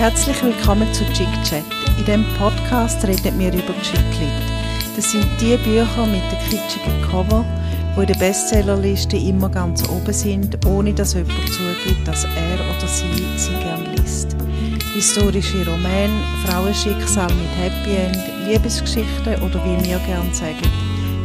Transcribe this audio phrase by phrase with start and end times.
[0.00, 1.62] Herzlich willkommen zu Chick Chat.
[1.98, 4.32] In diesem Podcast reden wir über Chicklit.
[4.96, 7.44] Das sind die Bücher mit den kitschigen Cover,
[7.94, 12.88] die in der Bestsellerliste immer ganz oben sind, ohne dass jemand zugibt, dass er oder
[12.88, 14.34] sie sie gern liest.
[14.94, 20.66] Historische Romane, Frauenschicksal mit Happy End, Liebesgeschichten oder wie wir gern sagen,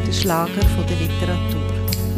[0.05, 1.61] der Schlager von der Literatur.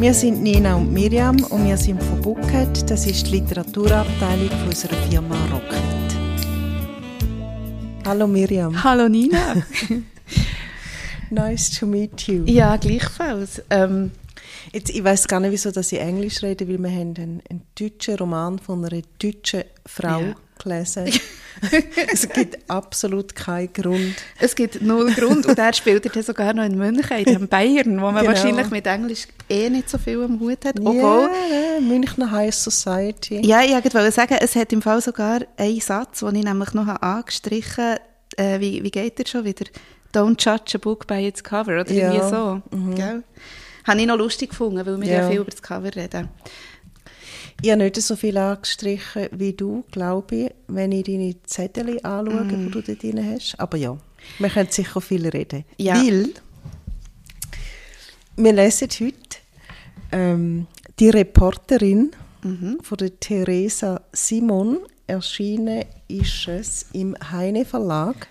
[0.00, 4.96] Wir sind Nina und Miriam und wir sind von Bucket, das ist die Literaturabteilung unserer
[5.08, 5.97] Firma Rocket.
[8.08, 8.72] Hallo Miriam.
[8.82, 9.56] Hallo Nina.
[11.30, 12.42] nice to meet you.
[12.46, 13.60] Ja, gleichfalls.
[13.68, 14.12] Ähm,
[14.72, 17.62] Jetzt, ich weiß gar nicht, wieso dass ich Englisch rede, weil wir haben einen, einen
[17.78, 20.34] deutschen Roman von einer deutschen Frau Ja.
[20.62, 21.10] gelesen.
[22.12, 24.14] es gibt absolut keinen Grund.
[24.38, 28.10] es gibt null Grund und er spielt dann sogar noch in München, in Bayern, wo
[28.10, 28.28] man Genau.
[28.28, 30.78] wahrscheinlich mit Englisch eh nicht so viel am Hut hat.
[30.78, 33.44] Ja, Obwohl, ja, Münchner High Society.
[33.46, 36.88] ja, ich wollte sagen, es hat im Fall sogar einen Satz, den ich nämlich noch
[36.88, 38.00] angestrichen habe.
[38.38, 39.64] Äh, wie, wie geht der schon wieder?
[40.14, 42.12] Don't judge a book by its cover, oder Ja.
[42.12, 42.62] irgendwie so.
[42.94, 43.22] Gell?
[43.84, 45.28] Habe ich noch lustig gefunden, weil wir ja, Ja.
[45.30, 46.28] viel über das Cover reden.
[47.60, 52.44] Ich habe nicht so viel angestrichen wie du, glaube ich, wenn ich deine Zettel anschaue,
[52.44, 52.66] Mhm.
[52.66, 53.58] die du da drin hast.
[53.58, 53.98] Aber ja,
[54.38, 55.64] wir können sicher viel reden.
[55.76, 55.94] Ja.
[55.96, 56.30] Weil
[58.36, 59.38] wir lesen heute
[60.12, 60.66] ähm,
[61.00, 62.78] die Reporterin Mhm.
[62.82, 64.78] von der Theresa Simon.
[65.08, 68.28] Erschienen ist es im Heine Verlag.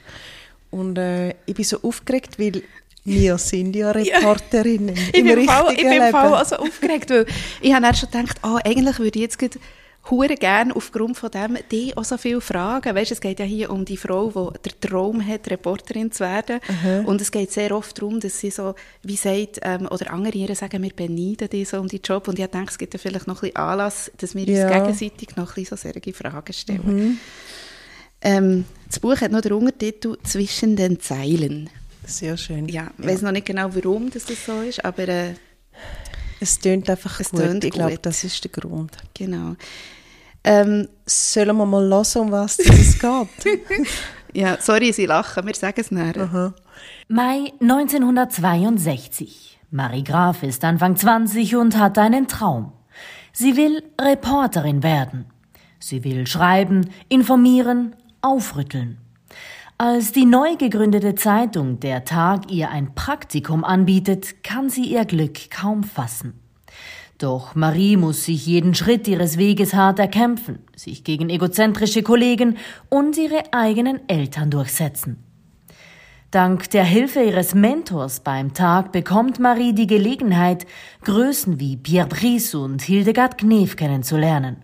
[0.71, 2.63] Und äh, ich bin so aufgeregt, weil
[3.03, 6.35] wir sind ja Reporterinnen Ich im bin, im Fall, ich richtigen bin Fall Leben.
[6.35, 7.25] also aufgeregt, weil
[7.61, 9.37] ich habe dann schon gedacht, ah, eigentlich würde ich jetzt
[10.09, 12.95] hure gerne aufgrund von dem die auch so viele Fragen.
[12.95, 16.59] Weißt, es geht ja hier um die Frau, die den Traum hat, Reporterin zu werden.
[17.05, 20.55] Und es geht sehr oft darum, dass sie so, wie sagt, ähm, oder andere ihre
[20.55, 22.27] sagen, wir beneiden die so um die Job.
[22.27, 24.63] Und ich denke, es gibt ja vielleicht noch ein bisschen Anlass, dass wir Ja.
[24.65, 27.19] uns gegenseitig noch ein bisschen so solche Fragen stellen.
[28.21, 31.69] Ähm, das Buch hat noch den Untertitel «Zwischen den Zeilen».
[32.05, 32.67] Sehr schön.
[32.69, 35.33] Ja, ich weiß noch nicht genau, warum das, das so ist, aber äh,
[36.39, 37.41] Es tönt einfach Es gut.
[37.41, 38.95] tönt ich glaube, das ist der Grund.
[39.13, 39.55] genau.
[40.47, 43.27] Ähm, Sollen wir mal hören, um was es geht?
[44.33, 46.53] ja, sorry, Sie lachen, wir sagen es nachher.
[47.09, 49.59] Mai 1962.
[49.71, 52.71] Marie Graf ist Anfang 20 und hat einen Traum.
[53.33, 55.25] Sie will Reporterin werden.
[55.79, 58.99] Sie will schreiben, informieren, aufrütteln.
[59.77, 65.51] Als die neu gegründete Zeitung Der Tag ihr ein Praktikum anbietet, kann sie ihr Glück
[65.51, 66.39] kaum fassen.
[67.17, 72.57] Doch Marie muss sich jeden Schritt ihres Weges hart erkämpfen, sich gegen egozentrische Kollegen
[72.89, 75.23] und ihre eigenen Eltern durchsetzen.
[76.29, 80.67] Dank der Hilfe ihres Mentors beim Tag bekommt Marie die Gelegenheit,
[81.05, 84.63] Größen wie Pierre Brice und Hildegard Knef kennenzulernen.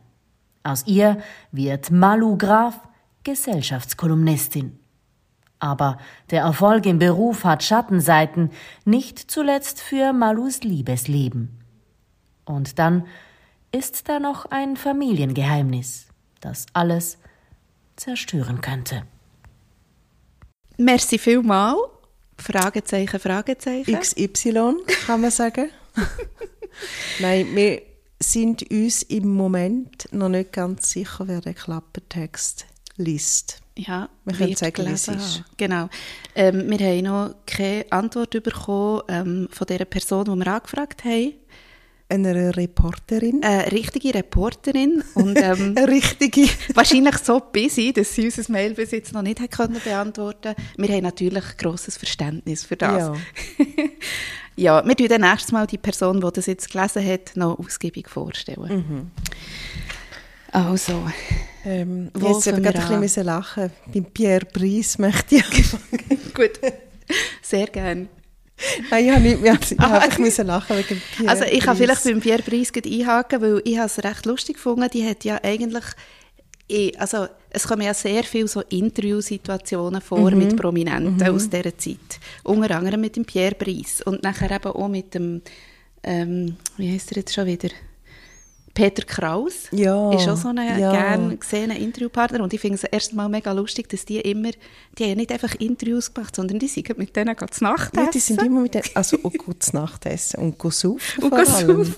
[0.61, 1.17] Aus ihr
[1.51, 2.79] wird Malu Graf
[3.23, 4.77] Gesellschaftskolumnistin.
[5.57, 5.97] Aber
[6.29, 8.51] der Erfolg im Beruf hat Schattenseiten,
[8.83, 11.62] nicht zuletzt für Malus Liebesleben.
[12.45, 13.07] Und dann
[13.71, 16.07] ist da noch ein Familiengeheimnis,
[16.41, 17.17] das alles
[17.95, 19.03] zerstören könnte.
[20.77, 21.75] Merci vielmal.
[22.37, 23.99] Fragezeichen, Fragezeichen.
[23.99, 25.69] XY, kann man sagen.
[27.19, 27.81] Nein, wir
[28.19, 32.65] sind uns im Moment noch nicht ganz sicher, wer den Klappertext
[32.95, 33.61] liest.
[33.77, 35.39] ja, Wir können sagen, wie es ist.
[35.39, 35.45] haben.
[35.57, 35.89] Genau.
[36.35, 41.33] Ähm, wir haben noch keine Antwort bekommen ähm, von der Person, die wir angefragt haben.
[42.13, 43.41] Eine Reporterin.
[43.43, 46.47] Eine richtige Reporterin und ähm, Eine richtige.
[46.73, 50.89] wahrscheinlich so busy, dass sie unser Mail bis jetzt noch nicht hat können beantworten Wir
[50.89, 52.97] haben natürlich grosses Verständnis für das.
[52.99, 53.13] Ja.
[54.55, 58.07] Ja, wir tun dann nächstes Mal die Person, die das jetzt gelesen hat, noch ausgiebig
[58.07, 58.85] vorstellen.
[58.87, 59.11] Mhm.
[60.51, 61.03] Also,
[61.65, 63.71] Ähm, Wo jetzt eben gerade ein bisschen lachen.
[63.91, 66.19] Beim Pierre Brice möchte ich anfangen.
[66.35, 66.51] gut.
[67.41, 68.07] Sehr gerne.
[68.89, 69.57] Nein, ich habe nicht mehr.
[69.69, 70.21] Ich Ah, habe okay.
[70.21, 74.03] müssen lachen wegen Pierre Also ich kann vielleicht beim Pierre gleich einhaken, weil ich es
[74.03, 74.87] recht lustig gefunden.
[74.93, 75.83] Die hat ja eigentlich,
[76.69, 80.37] eh, also es kommen ja sehr viele so Interviewsituationen vor Mhm.
[80.37, 82.19] mit Prominenten aus dieser Zeit.
[82.43, 85.41] Unter anderem mit dem Pierre Brice und nachher eben auch mit dem,
[86.03, 87.69] ähm, wie heißt er jetzt schon wieder?
[88.73, 90.91] Peter Kraus Ja, ist auch so ein ja.
[90.91, 94.49] gern gesehener Interviewpartner und ich finde es erst mal mega lustig, dass die immer,
[94.97, 98.09] die haben ja nicht einfach Interviews gemacht, sondern die sind mit denen zu Nacht Ja,
[98.09, 98.47] die sind essen.
[98.47, 101.95] immer mit den, also auch gutes Nachtessen und go saufen Und vor allem.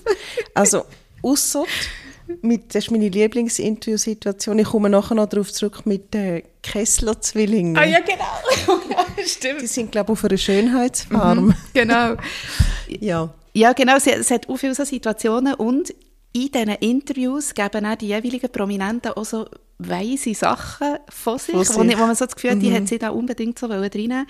[0.54, 0.84] Also
[1.22, 1.64] ausser
[2.42, 4.58] mit, das ist meine Lieblingsinterviewsituation.
[4.58, 7.76] Ich komme nachher noch darauf zurück mit den Kessler-Zwillingen.
[7.76, 8.80] Ah ja, genau.
[9.24, 9.62] stimmt.
[9.62, 11.54] Die sind, glaube ich, auf einer Schönheitsfarm.
[11.72, 12.16] Genau.
[13.00, 13.32] Ja.
[13.54, 13.98] Ja, genau.
[13.98, 15.94] Sie, es hat auch viele so Situationen und
[16.36, 19.46] in diesen Interviews geben auch die jeweiligen Prominenten auch so
[19.78, 21.90] weise Sachen von sich, Von wo, sich.
[21.92, 22.74] ich- wo man so das Gefühl hat, die Mhm.
[22.76, 24.26] hat sie da unbedingt so reinnehmen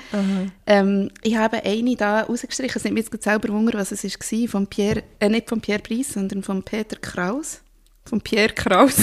[0.66, 4.48] ähm, Ich habe eine da rausgestrichen, es nimmt mich jetzt selber Wunder, was es war,
[4.48, 7.60] von Pierre, äh, nicht von Pierre Brice, sondern von Peter Kraus.
[8.04, 8.96] Von Pierre Kraus.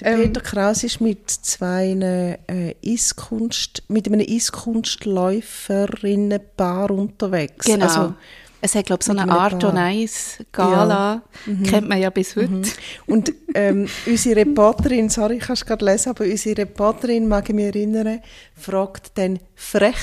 [0.00, 7.64] Der Ähm, Peter Kraus ist mit zwei äh, Eiskunst, mit einem Eiskunstläuferinnenpaar unterwegs.
[7.66, 7.86] Genau.
[7.86, 8.14] Also,
[8.64, 11.22] es hat, glaube ich, so eine Art on Ice Gala,
[11.68, 12.62] kennt man ja bis heute.
[13.06, 17.54] und ähm, unsere Reporterin, sorry, ich kann es gerade lesen, aber unsere Reporterin, mag ich
[17.54, 18.22] mich erinnern,
[18.56, 19.96] fragt dann frech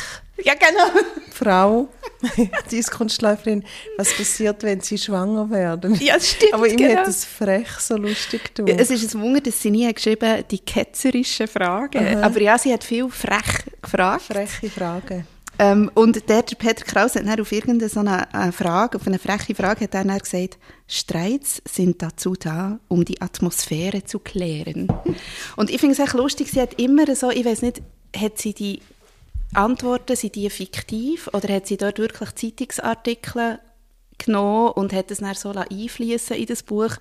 [0.43, 1.01] Ja, genau.
[1.31, 1.89] Frau,
[2.69, 3.63] die Eiskunstläuferin,
[3.97, 5.95] was passiert, wenn sie schwanger werden.
[5.95, 6.97] Ja, das stimmt, Aber ihm genau.
[6.97, 8.77] hat das frech so lustig getan.
[8.77, 11.97] Es ist ein Wunder, dass sie nie geschrieben die ketzerischen Fragen.
[11.97, 12.21] Aha.
[12.27, 14.21] Aber ja, sie hat viel frech gefragt.
[14.21, 15.25] freche Frage.
[15.61, 19.53] Ähm, und der, der Peter Kraus hat dann auf irgendeine äh, Frage, auf eine freche
[19.53, 24.87] Frage, hat dann gesagt, Streits sind dazu da, um die Atmosphäre zu klären.
[25.57, 27.83] Und ich finde es echt lustig, sie hat immer so, ich weiß nicht,
[28.17, 28.81] hat sie die
[29.53, 33.59] Antworten, sind die fiktiv oder hat sie dort wirklich Zeitungsartikel
[34.17, 36.95] genommen und hat es dann so einfließen in das Buch?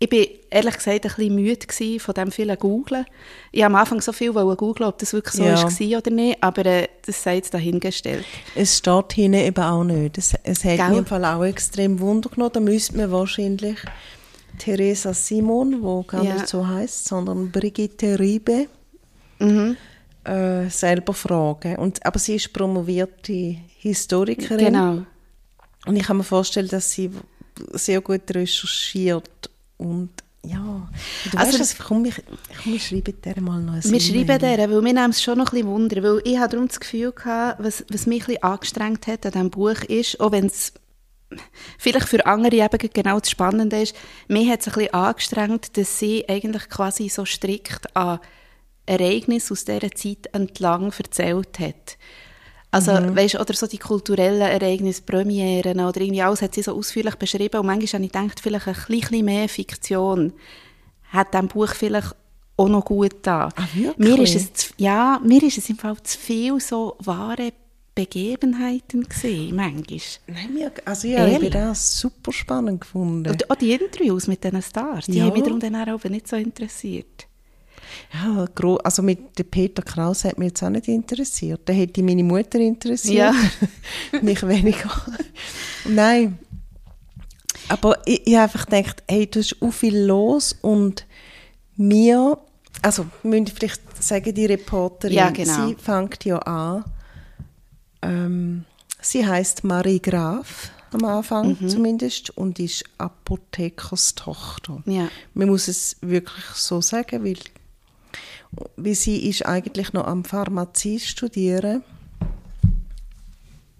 [0.00, 3.04] Ich bin ehrlich gesagt ein bisschen müde von dem vielen Googlen.
[3.50, 5.54] Ich habe am Anfang so viel googlen, ob das wirklich so Ja.
[5.60, 8.24] war oder nicht, aber äh, das sei jetzt dahingestellt.
[8.54, 10.16] Es steht hinten eben auch nicht.
[10.16, 10.88] Es, es hat Gell?
[10.90, 12.52] mich im Fall auch extrem Wunder genommen.
[12.52, 13.76] Da müsste man wahrscheinlich
[14.58, 16.34] Theresa Simon, wo gar Ja.
[16.34, 18.66] nicht so heißt, sondern Brigitte Riebe,
[19.40, 19.76] Mhm.
[20.24, 21.74] äh, selber fragen.
[21.76, 24.58] Und, aber sie ist promovierte Historikerin.
[24.58, 25.02] Genau.
[25.86, 27.10] Und ich kann mir vorstellen, dass sie
[27.72, 29.28] sehr gut recherchiert
[29.78, 30.10] und
[30.44, 30.88] ja,
[31.30, 32.14] du Also- weißt, was, komm, ich,
[32.62, 35.38] komm, wir schreiben der mal noch ein Wir schreiben der, weil wir nehmen es schon
[35.38, 38.26] noch ein bisschen Wunder, weil ich habe darum das Gefühl gehabt, was, was mich ein
[38.26, 40.72] bisschen angestrengt hat an diesem Buch ist, auch wenn es
[41.78, 43.94] vielleicht für andere eben genau das Spannende ist,
[44.28, 48.20] mich hat es ein bisschen angestrengt, dass sie eigentlich quasi so strikt an
[48.86, 51.98] Ereignisse aus dieser Zeit entlang erzählt hat.
[52.70, 57.14] Also, weißt, oder so die kulturellen Ereignisse, Premieren oder irgendwie alles hat sie so ausführlich
[57.16, 60.32] beschrieben und manchmal habe ich gedacht, vielleicht ein bisschen mehr Fiktion
[61.10, 62.14] hat diesem Buch vielleicht
[62.58, 63.48] auch noch gut da.
[63.56, 63.68] Ah?
[63.96, 67.52] Mir ist es, zu- ja, mir ist es im Fall zu viel so wahre
[67.94, 70.00] Begebenheiten gesehen, manchmal.
[70.26, 73.30] Nein, mir, also ja, ich habe das super spannend gefunden.
[73.30, 75.24] Und auch die Interviews mit diesen Stars, die Ja.
[75.24, 77.26] haben mich darum dann auch nicht so interessiert.
[78.12, 78.46] Ja,
[78.84, 81.66] also mit dem Peter Kraus hat mich jetzt auch nicht interessiert.
[81.68, 83.34] Der hätte meine Mutter interessiert.
[83.34, 83.34] Ja.
[84.22, 84.90] mich weniger.
[85.86, 86.38] Nein.
[87.68, 91.06] Aber ich, ich habe einfach gedacht, hey, du hast auch viel los und
[91.76, 92.38] mir,
[92.82, 95.66] also müssen vielleicht sagen die Reporterin, Ja, genau.
[95.68, 96.84] sie fängt ja an,
[98.02, 98.64] ähm,
[99.00, 101.68] sie heißt Marie Graf am Anfang Mhm.
[101.68, 104.82] zumindest und ist Apothekerstochter.
[104.86, 105.08] Ja.
[105.34, 107.36] Man muss es wirklich so sagen, weil,
[108.76, 111.82] weil sie ist eigentlich noch am Pharmazie studieren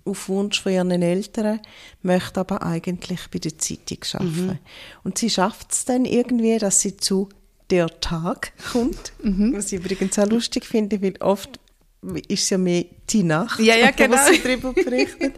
[0.05, 1.61] auf Wunsch von ihren Eltern,
[2.03, 4.59] möchte aber eigentlich bei der Zeitung arbeiten.
[5.05, 7.29] Und sie schafft es dann irgendwie, dass sie zu
[7.71, 11.61] der Tag kommt, was ich übrigens auch lustig finde, weil oft
[12.29, 14.17] ist es ja mehr die Nacht, Ja, ja, genau.
[14.31, 15.35] sie darüber berichtet.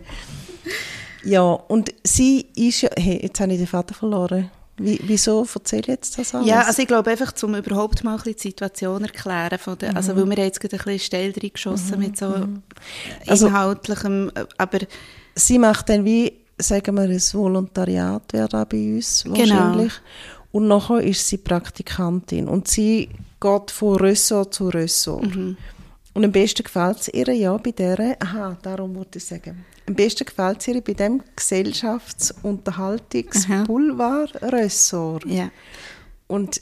[1.24, 4.50] ja, und sie ist ja, hey, jetzt habe ich den Vater verloren.
[4.82, 6.46] Wie, wieso erzähle ich jetzt das alles?
[6.48, 9.94] Ja, also ich glaube einfach, um überhaupt mal ein bisschen die Situation erklären, von der,
[9.96, 12.34] also weil wir jetzt gerade ein bisschen steil reingeschossen mit so
[13.26, 14.78] Also- inhaltlichem, äh, aber
[15.34, 19.38] sie macht dann wie, sagen wir, ein Volontariat wäre da bei uns Genau.
[19.38, 19.92] wahrscheinlich.
[20.52, 23.08] Und nachher ist sie Praktikantin und sie
[23.40, 25.34] geht von Ressort zu Ressort.
[25.36, 25.56] Mhm.
[26.12, 29.94] Und am besten gefällt es ihr ja bei der, aha, darum wollte ich sagen, am
[29.94, 35.26] besten gefällt es ihr bei dem Gesellschafts-, Unterhaltungs-Boulevard-Ressort.
[35.26, 35.50] ja.
[36.26, 36.60] Und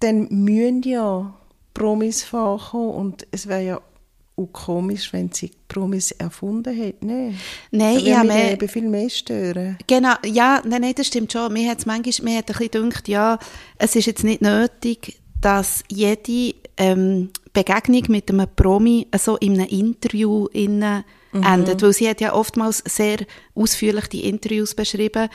[0.00, 1.32] dann müssen ja
[1.74, 3.80] Promis vorkommen und es wäre ja
[4.36, 7.04] auch komisch, wenn sie Promis erfunden hätte.
[7.04, 7.34] Nee.
[7.70, 9.76] Nein, ich habe mich eben viel mehr stören.
[9.86, 11.52] Genau, ja, nein, nein, das stimmt schon.
[11.52, 13.38] Mir hat es manchmal, mir hat ein bisschen gedacht, ja,
[13.78, 19.68] es ist jetzt nicht nötig, dass jede ähm, Begegnung mit einem Promi so in einem
[19.68, 23.18] Interview innen endet, weil sie hat ja oftmals sehr
[23.54, 25.28] ausführlich die Interviews beschrieben.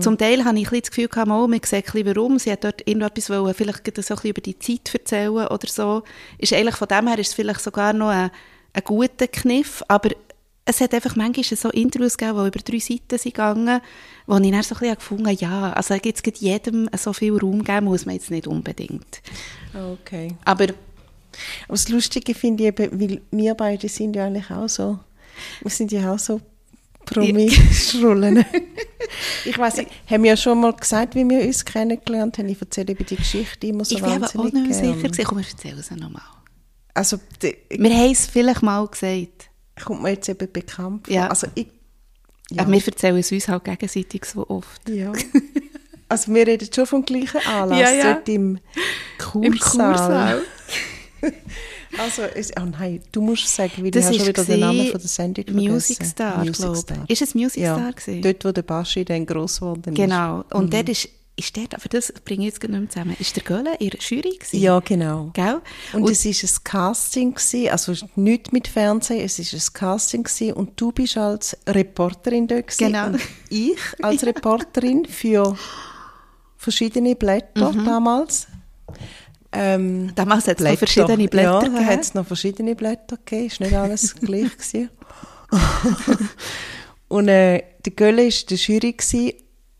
[0.00, 2.52] Zum Teil habe ich ein das Gefühl gehabt, mal, man sieht ein bisschen warum, sie
[2.52, 6.02] hat dort irgendetwas wollen, vielleicht so ein bisschen über die Zeit erzählen oder so.
[6.36, 8.30] Ist eigentlich von dem her ist es vielleicht sogar noch ein,
[8.74, 10.10] ein guter Kniff, aber
[10.66, 13.80] es hat einfach manchmal so Interviews gegeben, die über drei Seiten sind gegangen,
[14.26, 17.64] wo ich dann so ein bisschen gefunden habe, ja, also gibt jedem so viel Raum
[17.64, 19.22] geben, muss man jetzt nicht unbedingt.
[19.74, 20.34] Okay.
[20.44, 20.66] Aber
[21.64, 24.98] Aber das Lustige finde ich eben, weil wir beide sind ja eigentlich auch so,
[25.62, 26.40] wir sind ja auch so
[27.04, 28.44] Promi-Schrullen.
[29.44, 32.48] ich weiß nicht, haben wir ja schon mal gesagt, wie wir uns kennengelernt haben?
[32.48, 35.08] Ich erzähle über die Geschichte immer so ich bin aber auch wahnsinnig nicht mehr sicher.
[35.08, 35.24] gewesen.
[35.24, 36.22] Komm, wir erzählen es nochmal.
[36.94, 39.50] Also, die, Wir haben es vielleicht mal gesagt.
[39.84, 41.14] kommt mir jetzt eben bekannt vor.
[41.14, 41.28] Ja.
[41.28, 41.68] Also, ich,
[42.50, 42.62] ja.
[42.62, 44.88] Aber wir erzählen es uns halt gegenseitig so oft.
[44.88, 45.12] ja.
[46.10, 48.14] Also, wir reden schon vom gleichen Anlass, Ja, ja.
[48.14, 48.58] dort im
[49.18, 49.44] Kursaal.
[49.44, 50.42] Im Kursaal.
[51.98, 55.00] Also, es, oh nein, du musst sagen, weil Das ich schon wieder den Namen von
[55.00, 56.10] der Sendung Music vergessen.
[56.12, 57.04] Star, Music glaube Star.
[57.06, 57.10] ich.
[57.10, 58.22] Ist es Music ja, Star gewesen?
[58.22, 59.96] dort, wo der Baschi dann gross geworden ist.
[59.96, 60.44] Genau.
[60.52, 63.42] Und dort ist, ist dort, aber das bringe ich jetzt nicht mehr zusammen, ist der
[63.42, 64.60] Gölle in der Jury gewesen?
[64.60, 65.30] Ja, genau.
[65.32, 65.60] Gell?
[65.94, 70.52] Und, es war ein Casting, gewesen, also nicht mit Fernsehen, es war ein Casting gewesen,
[70.52, 73.06] und du bist als Reporterin dort gewesen, Genau.
[73.08, 75.56] und ich als Reporterin für
[76.56, 77.84] verschiedene Blätter Mhm.
[77.84, 78.47] damals.
[79.52, 83.46] Ähm, Damals hat es noch verschiedene Blätter ja, da hat es noch verschiedene Blätter gegeben,
[83.46, 84.90] ist nicht alles gleich gewesen.
[87.08, 89.32] und äh, der Gölle war der Jury gewesen,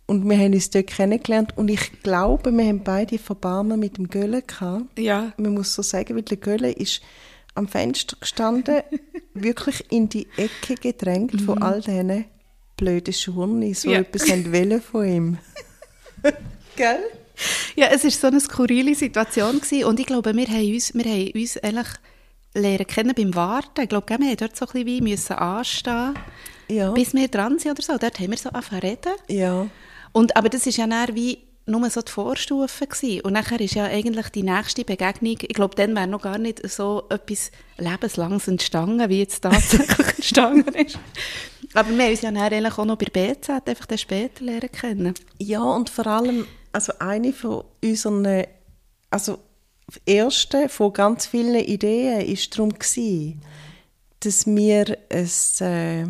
[0.07, 4.09] und wir haben uns dort kennengelernt und ich glaube, wir haben beide Verbarmen mit dem
[4.09, 5.35] Gölle gehabt Ja.
[5.37, 7.03] man muss so sagen, weil der Gölle ist
[7.55, 8.81] am Fenster gestanden,
[9.35, 12.25] wirklich in die Ecke gedrängt von all diesen
[12.79, 13.95] blöden Schuhen, die so Mhm.
[13.95, 14.01] Ja.
[14.01, 15.39] etwas haben wollen von ihm.
[16.77, 17.01] Gell?
[17.77, 19.85] Ja, es war so eine skurrile Situation gewesen.
[19.85, 21.89] und ich glaube, wir haben uns, wir haben uns eigentlich
[22.55, 23.83] lernen kennen beim Warten.
[23.83, 26.15] Ich glaube, wir haben dort so ein bisschen wie müssen anstehen,
[26.69, 26.91] Ja.
[26.93, 27.99] bis wir dran sind oder so.
[27.99, 29.13] Dort haben wir so angefangen reden.
[29.29, 29.67] ja.
[30.13, 32.87] Und, aber das war ja dann wie nur so die Vorstufe.
[32.87, 33.21] Gewesen.
[33.21, 36.67] Und nachher ist ja eigentlich die nächste Begegnung, ich glaube, dann wäre noch gar nicht
[36.69, 40.99] so etwas Lebenslanges entstanden, wie jetzt tatsächlich entstanden ist.
[41.75, 44.73] Aber wir haben uns ja dann eigentlich auch noch bei BZ einfach dann später lernen
[44.73, 45.15] kennen.
[45.39, 48.45] Ja, und vor allem, also eine von unseren,
[49.11, 49.39] also
[50.07, 53.41] erste von ganz vielen Ideen ist darum gewesen,
[54.21, 56.05] dass wir es, äh,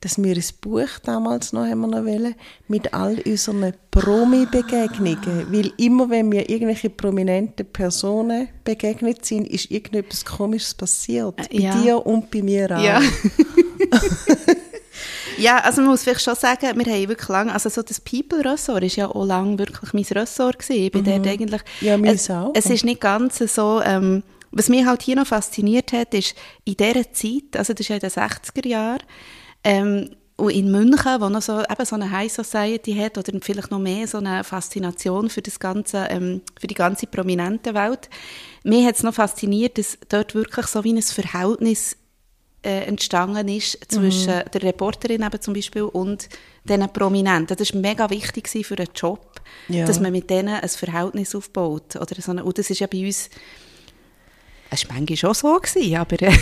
[0.00, 2.34] dass wir ein Buch damals noch haben wir noch wollen,
[2.68, 10.24] mit all unseren Promi-Begegnungen, weil immer wenn wir irgendwelche prominenten Personen begegnet sind, ist irgendetwas
[10.24, 11.36] Komisches passiert.
[11.36, 11.80] Bei ja.
[11.80, 12.82] dir und bei mir auch.
[12.82, 13.00] Ja.
[15.38, 18.84] ja, also man muss vielleicht schon sagen, wir haben wirklich lange, also so das People-Ressort
[18.84, 20.82] ist ja auch lange wirklich mein Ressort gewesen.
[20.82, 21.62] Ich bin dort eigentlich...
[21.80, 21.86] Mhm.
[21.86, 22.52] Ja, es, auch.
[22.54, 23.80] Es ist nicht ganz so...
[23.84, 27.88] Ähm, was mich halt hier noch fasziniert hat, ist, in dieser Zeit, also das ist
[27.88, 29.02] ja in den 60er Jahren,
[29.64, 33.70] ähm, und in München, wo noch so, eben so eine High Society hat oder vielleicht
[33.70, 38.10] noch mehr so eine Faszination für, das ganze, ähm, für die ganze prominente Welt.
[38.62, 41.96] Mir hat es noch fasziniert, dass dort wirklich so wie ein Verhältnis
[42.66, 44.50] äh, entstanden ist zwischen Mhm.
[44.52, 46.28] der Reporterin eben zum Beispiel und
[46.64, 47.56] diesen Prominenten.
[47.56, 49.86] Das war mega wichtig für einen Job, Ja.
[49.86, 51.96] dass man mit denen ein Verhältnis aufbaut.
[51.96, 53.30] Oder so eine, und das ist ja bei uns,
[54.68, 56.32] es war manchmal schon so, gewesen, aber äh,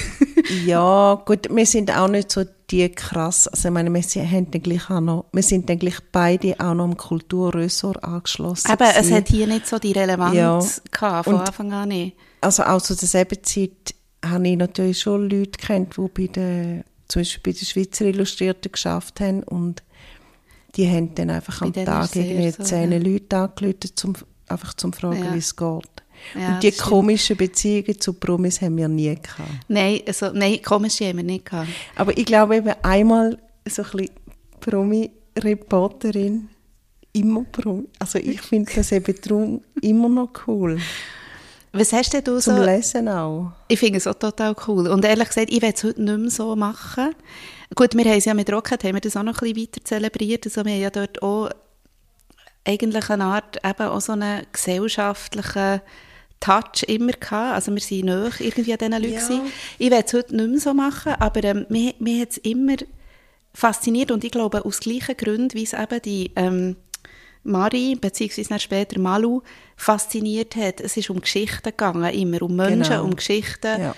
[0.64, 4.88] Ja, gut, wir sind auch nicht so die krass, also ich meine, wir sind, gleich
[4.90, 8.72] auch noch, wir sind dann gleich beide auch noch im Kulturressort angeschlossen.
[8.72, 10.58] eben, es hat hier nicht so die Relevanz Ja.
[10.90, 12.16] gehabt, von Und- Anfang an nicht.
[12.40, 17.20] Also auch zu derselben Zeit habe ich natürlich schon Leute kennt, die bei der, zum
[17.20, 19.82] Beispiel bei der Schweizer Illustrierten geschafft haben und
[20.76, 22.98] die haben dann einfach Bei am Tag irgendwie so, zehn ja.
[22.98, 24.14] Leute angerufen, zum,
[24.48, 25.34] einfach zum fragen, Ja.
[25.34, 25.88] wie es geht.
[26.34, 29.50] Ja, und die komischen Beziehungen zu Promis haben wir nie gehabt.
[29.68, 31.68] Nein, also, nein, komische haben wir nicht gehabt.
[31.96, 33.38] Aber ich glaube eben einmal
[33.68, 34.10] so ein bisschen
[34.60, 36.48] Promi-Reporterin,
[37.12, 37.84] immer Promi.
[37.98, 40.78] Also ich finde das eben darum immer noch cool.
[41.76, 42.62] Was hast denn du Zum so...
[42.62, 43.50] Lesen auch.
[43.66, 44.86] Ich finde es auch total cool.
[44.86, 47.14] Und ehrlich gesagt, ich will es heute nicht mehr so machen.
[47.74, 49.84] Gut, wir haben es ja mit Rocket, haben wir das auch noch ein bisschen weiter
[49.84, 50.46] zelebriert.
[50.46, 51.50] Also wir haben ja dort auch
[52.64, 55.80] eigentlich eine Art, eben auch so einen gesellschaftlichen
[56.38, 57.54] Touch immer gehabt.
[57.54, 59.44] Also wir sind nahe irgendwie an diesen Leuten.
[59.44, 59.52] Ja.
[59.78, 62.76] Ich will es heute nicht mehr so machen, aber ähm, mir, mir hat es immer
[63.52, 66.76] fasziniert und ich glaube aus gleichen Gründen, wie es eben die ähm,
[67.42, 69.42] Mari, beziehungsweise später Malu,
[69.76, 70.80] fasziniert hat.
[70.80, 73.04] Es ist um Geschichten gegangen, immer um Menschen, Genau.
[73.04, 73.80] um Geschichten.
[73.80, 73.94] Ja.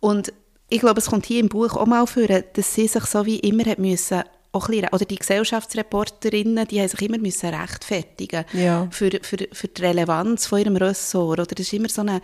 [0.00, 0.32] Und
[0.68, 3.38] ich glaube, es kommt hier im Buch auch mal vor, dass sie sich so wie
[3.40, 4.22] immer hat müssen,
[4.52, 8.88] auch ein bisschen, oder die Gesellschaftsreporterinnen, die haben sich immer müssen rechtfertigen Ja.
[8.90, 11.38] für, für, für die Relevanz von ihrem Ressort.
[11.40, 12.20] Oder das ist immer so eine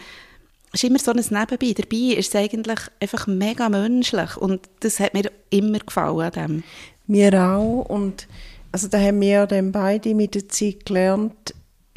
[0.73, 1.73] ist immer so ein Nebenbei.
[1.73, 6.63] Dabei ist es eigentlich einfach mega menschlich und das hat mir immer gefallen an dem.
[7.07, 7.87] Mir auch.
[7.89, 8.27] Und
[8.73, 11.55] also da haben wir dann beide mit der Zeit gelernt,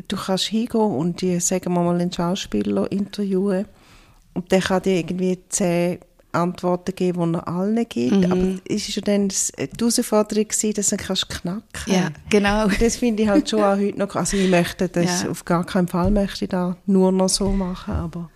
[0.10, 3.66] du kannst hingehen und die, sagen wir mal, einen Schauspieler interviewen
[4.34, 6.00] und der kann dir irgendwie zehn
[6.32, 8.18] Antworten geben, die er allen gibt.
[8.28, 8.32] Mhm.
[8.32, 11.64] Aber es war ja dann das- die Herausforderung, gewesen, dass du kannst knacken
[11.94, 12.68] Ja, genau.
[12.80, 15.30] Das finde ich halt schon auch heute noch, also ich möchte das, Ja.
[15.32, 18.30] auf gar keinen Fall möchte ich da nur noch so machen, aber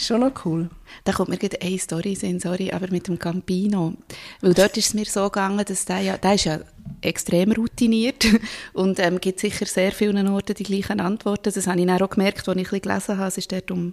[0.00, 0.70] Schon noch cool.
[1.04, 3.92] Da kommt mir gerade eine Story in, sorry, aber mit dem Campino.
[4.40, 6.58] Weil dort ist es mir so gegangen, dass der ja, der ist ja
[7.02, 8.26] extrem routiniert
[8.72, 11.52] und ähm, gibt sicher sehr vielen Orten die gleichen Antworten.
[11.54, 13.28] Das habe ich dann auch gemerkt, als ich ein gelesen habe.
[13.28, 13.92] Es ist dort um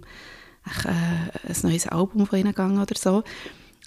[0.86, 3.22] äh, ein neues Album von ihnen gegangen oder so.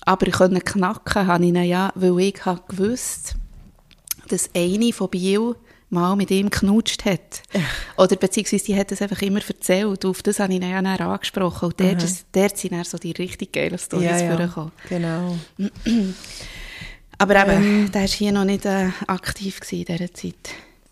[0.01, 3.34] Aber ich konnte knacken, habe ich ihn ja, weil ich habe gewusst,
[4.28, 5.56] dass eine von Biel
[5.92, 7.44] mal mit ihm knutscht hat.
[7.98, 10.06] Oder beziehungsweise die hat es einfach immer erzählt.
[10.06, 11.66] Auf das habe ich ihn ja dann angesprochen.
[11.66, 14.38] Und dort, ist, dort sind dann so die richtig geilen Storys Ja, ja.
[14.38, 14.72] vorgekommen.
[14.90, 15.38] Genau.
[17.18, 20.50] Aber eben, der war hier noch nicht äh, aktiv in dieser Zeit.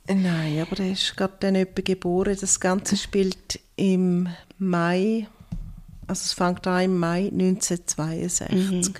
[0.08, 2.38] Nein, aber er ist gerade dann etwa geboren.
[2.40, 4.28] Das Ganze spielt im
[4.58, 5.28] Mai,
[6.08, 8.96] also es fängt an im Mai 1962.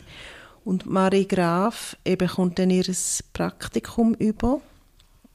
[0.64, 2.86] Und Marie Graf eben kommt dann ihr
[3.34, 4.62] Praktikum über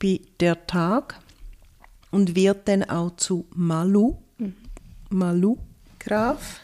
[0.04, 1.18] bei Der Tag
[2.11, 4.16] und wird dann auch zu Malu,
[5.08, 5.56] Malu
[5.99, 6.61] Graf.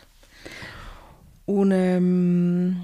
[1.47, 2.82] Und ähm,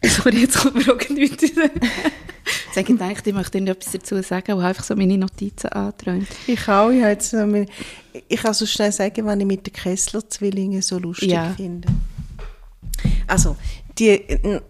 [0.04, 1.42] Sorry, jetzt kommt mir nichts.
[1.42, 1.70] Jetzt habe
[2.76, 6.28] ich gedacht, ich möchte Ihnen etwas dazu sagen habe einfach so meine Notizen angeträumt.
[6.46, 6.90] Ich auch.
[6.90, 7.66] Ich, jetzt meine,
[8.28, 11.52] ich kann so schnell sagen, was ich mit den Kessler-Zwillingen so lustig Ja.
[11.54, 11.88] finde.
[13.26, 13.56] Also,
[13.98, 14.24] die,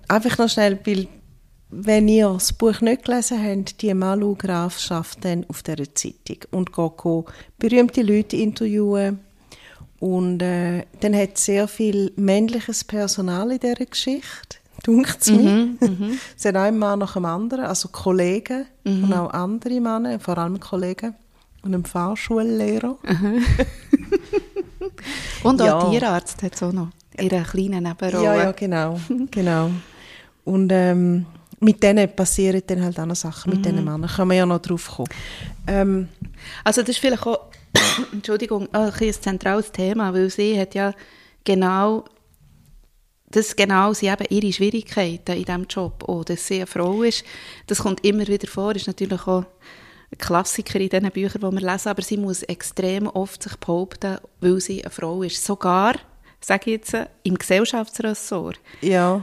[0.09, 1.07] einfach noch schnell, weil,
[1.71, 6.39] wenn ihr das Buch nicht gelesen habt, die Malu Graf schafft dann auf dieser Zeitung
[6.51, 7.25] und geht
[7.59, 9.21] berühmte Leute interviewen.
[10.01, 15.69] Und äh, dann hat es sehr viel männliches Personal in dieser Geschichte, dunkt es mir.
[16.37, 20.59] es hat ein Mann nach dem anderen, also Kollegen und auch andere Männer, vor allem
[20.59, 21.15] Kollegen
[21.63, 22.97] und ein Fahrschullehrer.
[25.43, 25.91] Und auch Ja.
[25.91, 26.89] Tierarzt hat es auch noch.
[27.19, 28.25] Ihre kleinen Nebenrolle.
[28.25, 28.99] Ja, ja, genau,
[29.31, 29.71] genau.
[30.45, 31.27] Und ähm,
[31.61, 34.09] mit denen passieren dann halt auch noch Sachen, mit diesen Männern.
[34.09, 35.09] Können wir ja noch drauf kommen.
[35.67, 36.09] Ähm,
[36.65, 37.51] Also das ist vielleicht auch,
[38.13, 40.95] Entschuldigung, auch ein, ein zentrales Thema, weil sie hat ja
[41.45, 42.05] genau,
[43.31, 47.25] das genau sind eben ihre Schwierigkeiten in diesem Job, auch, dass sie eine Frau ist.
[47.67, 49.45] Das kommt immer wieder vor, ist natürlich auch
[50.13, 54.19] ein Klassiker in diesen Büchern, die wir lesen, aber sie muss extrem oft sich behaupten,
[54.41, 55.45] weil sie eine Frau ist.
[55.45, 55.95] Sogar,
[56.41, 58.59] sage ich jetzt, im Gesellschaftsressort.
[58.81, 59.23] ja,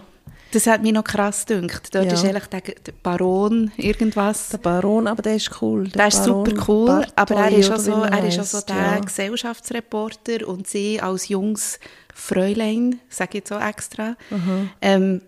[0.51, 1.93] Das hat mich noch krass gedacht.
[1.93, 2.13] Dort Ja.
[2.13, 4.49] ist eigentlich der, der Baron irgendwas.
[4.49, 5.89] der Baron, aber der ist cool.
[5.89, 8.61] Der ist Baron super cool, Bartoli aber er ist auch so, er ist auch so
[8.61, 8.99] der ja.
[8.99, 11.79] Gesellschaftsreporter und sie als junges
[12.13, 14.69] Fräulein, sage ich jetzt auch extra, Mhm.
[14.81, 15.21] ähm,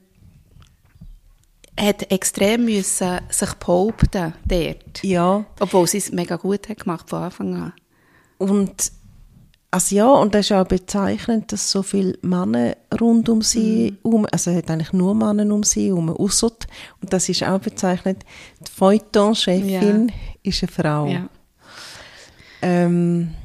[1.79, 5.03] hat extrem müssen sich behaupten dort.
[5.03, 7.73] Ja, Obwohl sie es mega gut hat gemacht von Anfang an.
[8.37, 8.91] und
[9.71, 13.97] also ja, und das ist auch bezeichnend, dass so viele Männer rund um sie Mhm.
[14.11, 16.51] um, also er hat eigentlich nur Männer um sie herum, ausser,
[17.01, 18.25] und das ist auch bezeichnend,
[18.61, 20.11] die Feuilleton-Chefin
[20.43, 21.05] ist eine Frau.
[21.07, 21.29] Ja.
[22.61, 23.35] Ähm,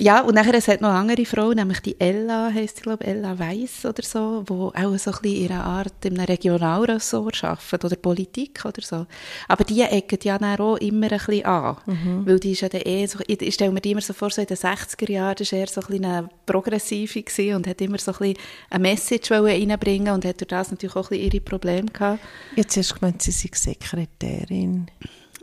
[0.00, 3.04] Ja, und nachher es hat noch eine andere Frau, nämlich die Ella, heisst sie, glaube
[3.04, 7.84] Ella Weiss oder so, die auch so ein bisschen ihre Art in einem Regionalressort arbeitet
[7.84, 9.06] oder Politik oder so.
[9.46, 11.76] Aber die ecken ja dann auch immer ein bisschen an,
[12.24, 14.40] weil die ist ja dann eh so, ich stelle mir die immer so vor, so
[14.40, 17.98] in den 60er Jahren, war eher so ein bisschen eine progressive gewesen und hat immer
[17.98, 18.38] so ein bisschen
[18.70, 22.20] eine Message reinbringen und hat durch das natürlich auch ein bisschen ihre Probleme gehabt.
[22.56, 24.86] Jetzt hast du gemeint, sie sei Sekretärin.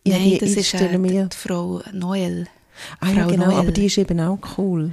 [0.04, 2.48] Ja, Nein, das ist stelle äh, die Frau Noel.
[3.00, 3.58] Ah ja, Frau genau, Noel.
[3.60, 4.92] aber die ist eben auch cool.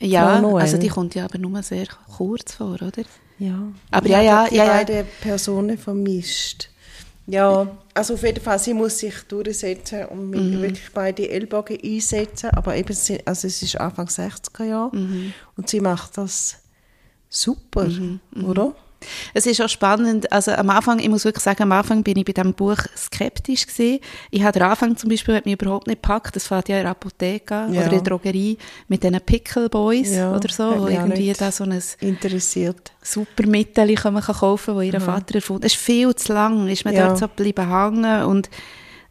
[0.00, 2.92] Ja, also die kommt ja aber nur sehr kurz vor, oder?
[3.38, 3.58] Ja.
[3.90, 4.72] Aber ja, habe ja, die ja, ja.
[4.74, 6.68] beiden Personen vermischt.
[7.26, 10.62] Ja, also auf jeden Fall, sie muss sich durchsetzen und mit Mhm.
[10.62, 15.34] wirklich beide Ellbogen einsetzen, aber eben, sie- also es ist Anfang 60er Jahre Mhm.
[15.56, 16.56] und sie macht das
[17.28, 17.86] super,
[18.46, 18.74] oder?
[19.32, 22.24] Es ist auch spannend, also am Anfang, ich muss wirklich sagen, am Anfang bin ich
[22.24, 24.00] bei diesem Buch skeptisch gewesen.
[24.30, 26.82] Ich habe den Anfang zum Beispiel hat mich überhaupt nicht gepackt, das fängt ja in
[26.82, 27.66] der Apotheke Ja.
[27.68, 28.58] oder in der Drogerie
[28.88, 32.92] mit diesen Pickle Boys Ja, oder so, wo irgendwie da so ein Interessiert.
[33.02, 35.66] super Mittel kann man kaufen, das ihr Vater erfunden hat.
[35.70, 37.06] Es ist viel zu lang, ist man Ja.
[37.08, 38.50] dort so geblieben hängen und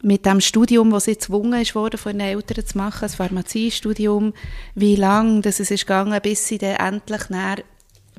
[0.04, 4.34] mit dem Studium, das sie gezwungen ist worden, von ihren Eltern zu machen, das Pharmaziestudium,
[4.76, 7.58] wie lang das es ist gegangen, bis sie dann endlich näher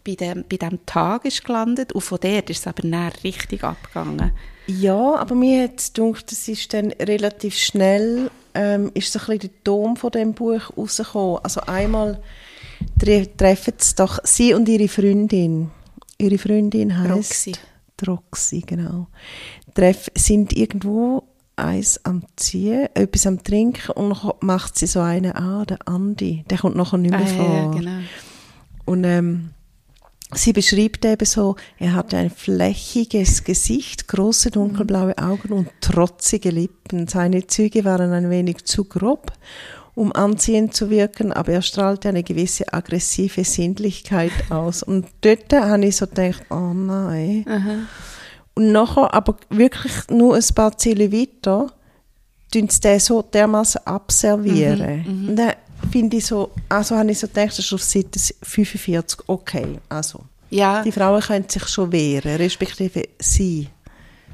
[0.09, 3.63] bei dem, bei dem Tag ist gelandet und von dort ist es aber näher richtig
[3.63, 4.33] abgegangen.
[4.67, 9.25] Ja, aber mir hat es gedacht, es ist dann relativ schnell, ähm, ist so ein
[9.27, 11.41] bisschen der Dom von dem Buch rausgekommen.
[11.43, 12.23] Also einmal
[12.99, 15.71] tre treffen es doch sie und ihre Freundin.
[16.17, 17.53] Ihre Freundin heißt Roxy.
[18.07, 19.09] Roxy, genau.
[19.75, 21.25] Treff, sind irgendwo
[21.57, 26.45] eins am Ziehen, etwas am Trinken und macht sie so einen an, der Andi.
[26.49, 27.55] Der kommt nachher nicht mehr Ah, vor.
[27.55, 28.01] ja, genau.
[28.85, 29.51] Und ähm,
[30.35, 37.09] sie beschreibt eben so, er hatte ein flächiges Gesicht, große dunkelblaue Augen und trotzige Lippen.
[37.09, 39.33] Seine Züge waren ein wenig zu grob
[39.99, 44.85] um anziehend zu wirken, aber er strahlte eine gewisse aggressive Sinnlichkeit aus.
[44.85, 47.45] Und dort habe ich so gedacht, oh nein.
[48.55, 51.73] Und nachher, aber wirklich nur ein paar Ziele weiter,
[52.53, 55.05] tun sie den so dermaßen abservieren.
[55.31, 55.55] Und dann
[55.91, 60.21] finde ich so, also habe ich so gedacht, das ist auf Seite 45, okay, also.
[60.51, 63.69] Ja, Die Frauen können sich schon wehren, respektive sie.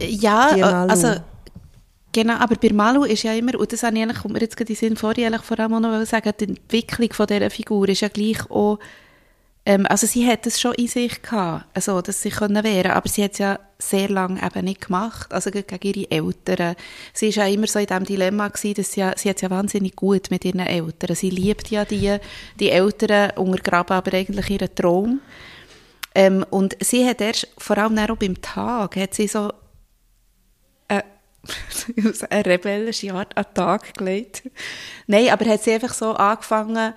[0.01, 1.15] ja äh, also
[2.13, 4.57] genau, aber bei Malu ist ja immer, und das habe ich eigentlich, kommt mir jetzt
[4.57, 7.89] gerade in den Sinn vorher eigentlich vor allem noch sagen, die Entwicklung von dieser Figur
[7.89, 8.79] ist ja gleich auch,
[9.67, 13.09] ähm, also sie hat es schon in sich gehabt, also, dass sie können wehren, aber
[13.09, 16.77] sie hat es ja sehr lange eben nicht gemacht, also gegen ihre Eltern.
[17.15, 19.43] Sie ist ja immer so in diesem Dilemma gewesen, dass sie, ja, sie hat es
[19.43, 21.17] ja wahnsinnig gut mit ihren Eltern.
[21.17, 22.19] Sie liebt ja die,
[22.61, 25.21] die Eltern, untergraben aber eigentlich ihren Traum.
[26.15, 29.51] Ähm, und sie hat erst, vor allem auch beim Tag, hat sie so
[30.89, 31.03] äh,
[32.31, 34.43] eine rebellische Art an den Tag gelegt.
[35.07, 36.93] Nein, aber hat sie einfach so angefangen,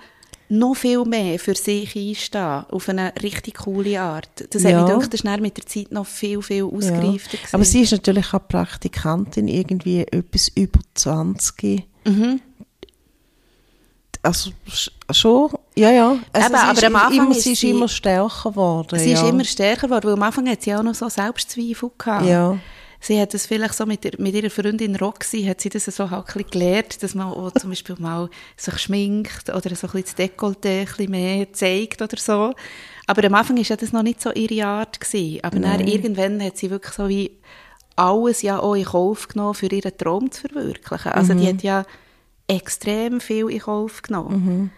[0.50, 4.28] noch viel mehr für sich einstehen, auf eine richtig coole Art.
[4.50, 4.70] Das Ja.
[4.70, 7.48] hat mich gedacht, das ist mit der Zeit noch viel, viel ausgereifter Ja.
[7.52, 11.84] Aber sie ist natürlich auch Praktikantin, irgendwie etwas über 20.
[12.06, 12.40] Mhm.
[14.22, 16.18] Also sch- schon, ja, ja.
[16.32, 18.98] Also Eben, aber am Anfang immer, ist sie ist sie- immer stärker geworden.
[18.98, 19.22] Sie ja.
[19.22, 22.26] ist immer stärker geworden, weil am Anfang hat sie auch noch so Selbstzweifel gehabt.
[22.26, 22.58] Ja.
[23.00, 26.10] Sie hat das vielleicht so mit, der, mit ihrer Freundin Roxy, hat sie das so
[26.10, 30.02] halt ein gelernt, dass man auch zum Beispiel mal sich schminkt oder so ein bisschen
[30.02, 32.54] das Dekolleté ein bisschen mehr zeigt oder so.
[33.06, 35.00] Aber am Anfang war ja das noch nicht so ihre Art.
[35.00, 35.44] Gewesen.
[35.44, 37.30] Aber dann irgendwann hat sie wirklich so wie
[37.96, 41.12] alles ja auch in Kauf genommen, für ihren Traum zu verwirklichen.
[41.12, 41.38] Also Mhm.
[41.38, 41.84] die hat ja
[42.48, 44.70] extrem viel in Kauf genommen.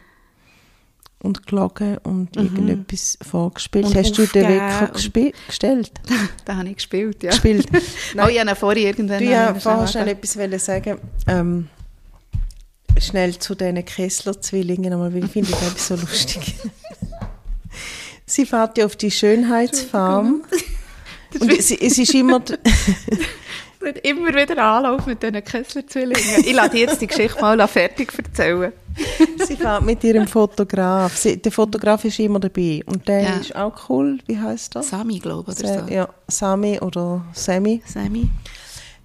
[1.23, 3.85] Und gelogen und irgendetwas vorgespielt.
[3.85, 3.91] Mhm.
[3.91, 4.91] Und Hast du den Wecker
[5.47, 5.93] gestellt?
[6.47, 7.31] da habe ich gespielt, ja.
[7.31, 7.67] Gespielt.
[8.17, 9.19] oh, ich habe vorhin irgendwann...
[9.19, 10.99] Du ja vorher schnell etwas wollen sagen.
[11.27, 11.69] Ähm,
[12.99, 16.55] schnell zu diesen Kessler-Zwillingen nochmal, weil ich finde das so lustig.
[18.27, 20.45] Sie fährt ja auf die Schönheitsfarm.
[21.39, 22.43] Und sie, es ist immer,
[23.81, 26.45] d- wird immer wieder Anlauf mit diesen Kessler-Zwillingen.
[26.45, 28.73] Ich lasse jetzt die Geschichte mal fertig erzählen.
[29.47, 31.17] sie fährt mit ihrem Fotograf.
[31.17, 32.83] Sie, der Fotograf ist immer dabei.
[32.87, 33.37] Und der Ja.
[33.37, 34.19] ist auch cool.
[34.27, 34.83] Wie heißt er?
[34.83, 35.65] Sami, glaube ich, so.
[35.89, 37.83] Ja, Sami oder Sammy.
[37.87, 38.29] Sami.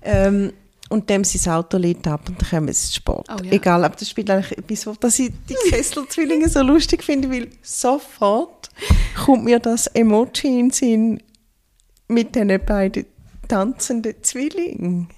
[0.02, 0.52] Ähm,
[0.90, 3.28] und dem sein Auto lädt ab und dann kommen sie zu Sport.
[3.32, 3.52] Oh ja.
[3.54, 8.70] Egal, aber das spielt eigentlich etwas, dass ich die Kessler-Zwillinge so lustig finde, weil sofort
[9.26, 11.24] kommt mir das Emoji in den Sinn
[12.08, 13.06] mit den beiden
[13.48, 15.10] tanzenden Zwillingen.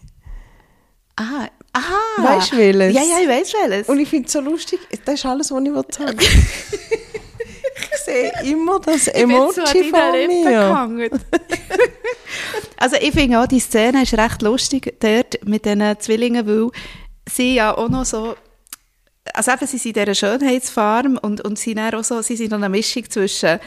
[1.16, 2.36] Ah, aha.
[2.36, 2.94] Weisst du welches?
[2.94, 3.90] Ja, ja, ich weiß welches.
[3.90, 6.20] Und ich finde es so lustig, das ist alles, was ich sagen
[7.80, 11.10] Ich sehe immer das Ich bin Emoji so Lippen mir.
[12.78, 16.70] also ich finde auch, die Szene ist recht lustig dort mit diesen Zwillingen, weil
[17.30, 18.36] sie ja auch noch so
[19.34, 22.52] also eben, sie sind in dieser Schönheitsfarm und, und sie, dann auch so, sie sind
[22.52, 23.60] noch eine Mischung zwischen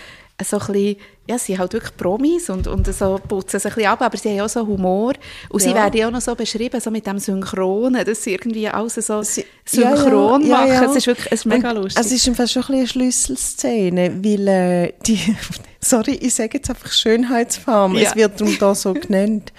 [0.44, 0.96] so ein bisschen,
[1.28, 4.16] ja, sie sind halt wirklich Promis und, und so putzen sich ein bisschen ab, aber
[4.16, 5.12] sie haben auch so Humor
[5.48, 5.74] und sie Ja.
[5.76, 9.22] werden ja auch noch so beschrieben, so mit dem Synchronen, dass sie irgendwie alles so
[9.22, 10.90] Sie- synchron ja, ja, machen.
[10.90, 12.04] Es ist wirklich es ist mega lustig.
[12.04, 15.20] Es ist im Fall schon ein bisschen eine Schlüsselszene, weil äh, die,
[15.80, 19.52] sorry, ich sage jetzt einfach Schönheitsfarm, es wird darum da so genannt.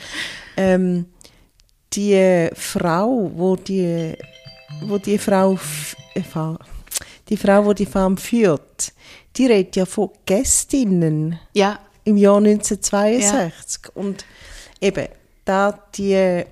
[0.58, 1.06] Ähm,
[1.94, 4.14] die äh, Frau, wo die,
[4.84, 5.58] wo die Frau,
[6.14, 6.22] äh,
[7.30, 8.94] die Frau, wo die Farm führt,
[9.42, 13.96] die redet ja von Gästinnen ja, im Jahr 1962.
[13.96, 14.24] Und
[14.80, 15.08] eben,
[15.46, 16.44] da die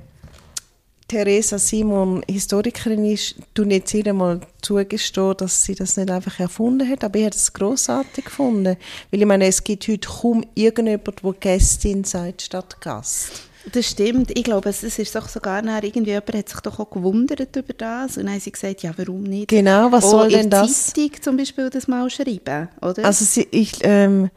[1.08, 6.89] Theresa Simon Historikerin ist, du nicht ihr mal zugestehen, dass sie das nicht einfach erfunden
[6.89, 8.75] hat, aber ich habe es grossartig gefunden.
[9.12, 13.49] Weil ich meine, es gibt heute kaum irgendjemand, der Gästin sagt statt Gast.
[13.71, 14.32] Das stimmt.
[14.38, 17.73] Ich glaube, es ist doch sogar nachher, irgendwie jemand hat sich doch auch gewundert über
[17.73, 18.17] das.
[18.17, 19.49] Und dann haben sie gesagt, ja, warum nicht?
[19.49, 20.88] Genau, was auch soll denn das?
[20.88, 23.05] Zeitung zum Beispiel das mal schreiben, oder?
[23.05, 24.29] Also sie, ich, ähm,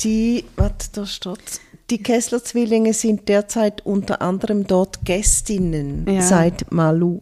[0.00, 1.38] die, warte, da steht,
[1.90, 6.22] die Kessler-Zwillinge sind derzeit unter anderem dort Gästinnen, Ja.
[6.22, 7.20] seit Malu.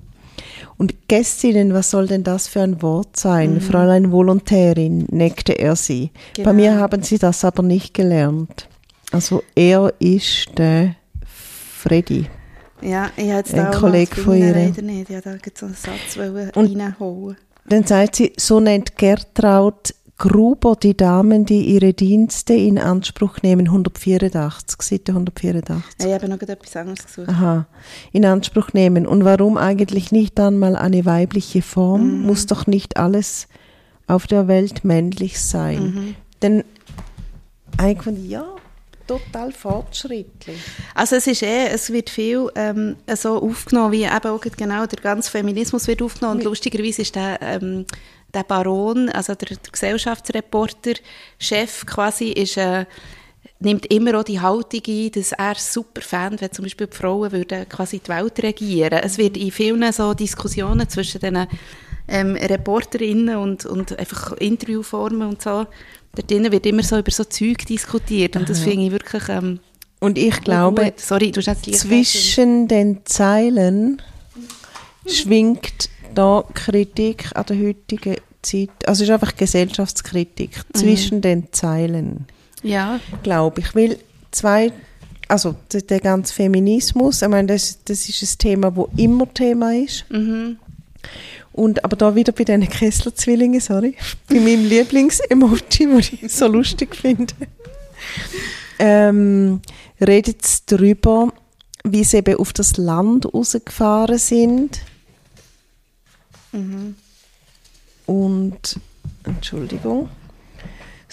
[0.78, 3.54] Und Gästinnen, was soll denn das für ein Wort sein?
[3.54, 3.60] Mhm.
[3.60, 6.10] Fräulein Volontärin, neckte er sie.
[6.38, 6.52] Bei Genau.
[6.54, 8.68] mir haben sie das aber nicht gelernt.
[9.10, 10.94] Also er ist der
[11.82, 12.26] Freddy.
[12.80, 14.52] ja, ich habe jetzt auch Kollege noch von ihr.
[14.52, 15.10] leider nicht.
[15.10, 17.36] Ich wollte da so einen Satz reinhauen.
[17.68, 23.66] Dann sagt sie, so nennt Gertraud Gruber die Damen, die ihre Dienste in Anspruch nehmen,
[23.66, 25.82] 184, Seite 184.
[26.00, 27.28] Ja, ich habe noch etwas anderes gesucht.
[27.28, 27.66] Aha,
[28.12, 29.08] in Anspruch nehmen.
[29.08, 32.20] Und warum eigentlich nicht dann mal eine weibliche Form?
[32.20, 32.26] Mhm.
[32.26, 33.48] Muss doch nicht alles
[34.06, 35.82] auf der Welt männlich sein.
[35.82, 36.14] Mhm.
[36.40, 36.64] Denn
[37.78, 38.44] eigentlich, ja,
[39.06, 40.58] total fortschrittlich.
[40.94, 45.00] Also es ist eh, es wird viel ähm, so aufgenommen, wie eben auch genau der
[45.00, 46.38] ganze Feminismus wird aufgenommen.
[46.38, 47.86] Und lustigerweise ist der, ähm,
[48.32, 50.94] der Baron, also der, der Gesellschaftsreporter,
[51.38, 52.86] Chef quasi, ist äh,
[53.60, 57.32] nimmt immer auch die Haltung ein, dass er super fand, wenn zum Beispiel die Frauen
[57.32, 59.00] würden quasi die Welt regieren.
[59.02, 61.46] Es wird in vielen so Diskussionen zwischen den
[62.08, 65.66] ähm, Reporterinnen und, und einfach Interviewformen und so,
[66.14, 69.60] dort drinnen wird immer so über so Zeug diskutiert und das finde ich wirklich ähm,
[70.00, 70.92] Und ich glaube.
[70.96, 74.02] Sorry, zwischen den Zeilen
[75.06, 82.26] schwingt da Kritik an der heutigen Zeit, also es ist einfach Gesellschaftskritik zwischen den Zeilen,
[82.62, 83.98] Ja, glaube ich, weil
[84.30, 84.72] zwei,
[85.28, 89.74] also der, der ganze Feminismus, ich meine, das, das ist ein Thema, wo immer Thema
[89.74, 90.04] ist.
[91.52, 93.94] Und aber da wieder bei diesen Kessler-Zwillingen, sorry,
[94.28, 97.34] bei meinem Lieblings-Emoji, den ich so lustig finde,
[98.78, 99.60] ähm,
[100.00, 101.32] redet es darüber,
[101.84, 104.80] wie sie eben auf das Land rausgefahren sind.
[108.06, 108.80] Und,
[109.24, 110.08] Entschuldigung,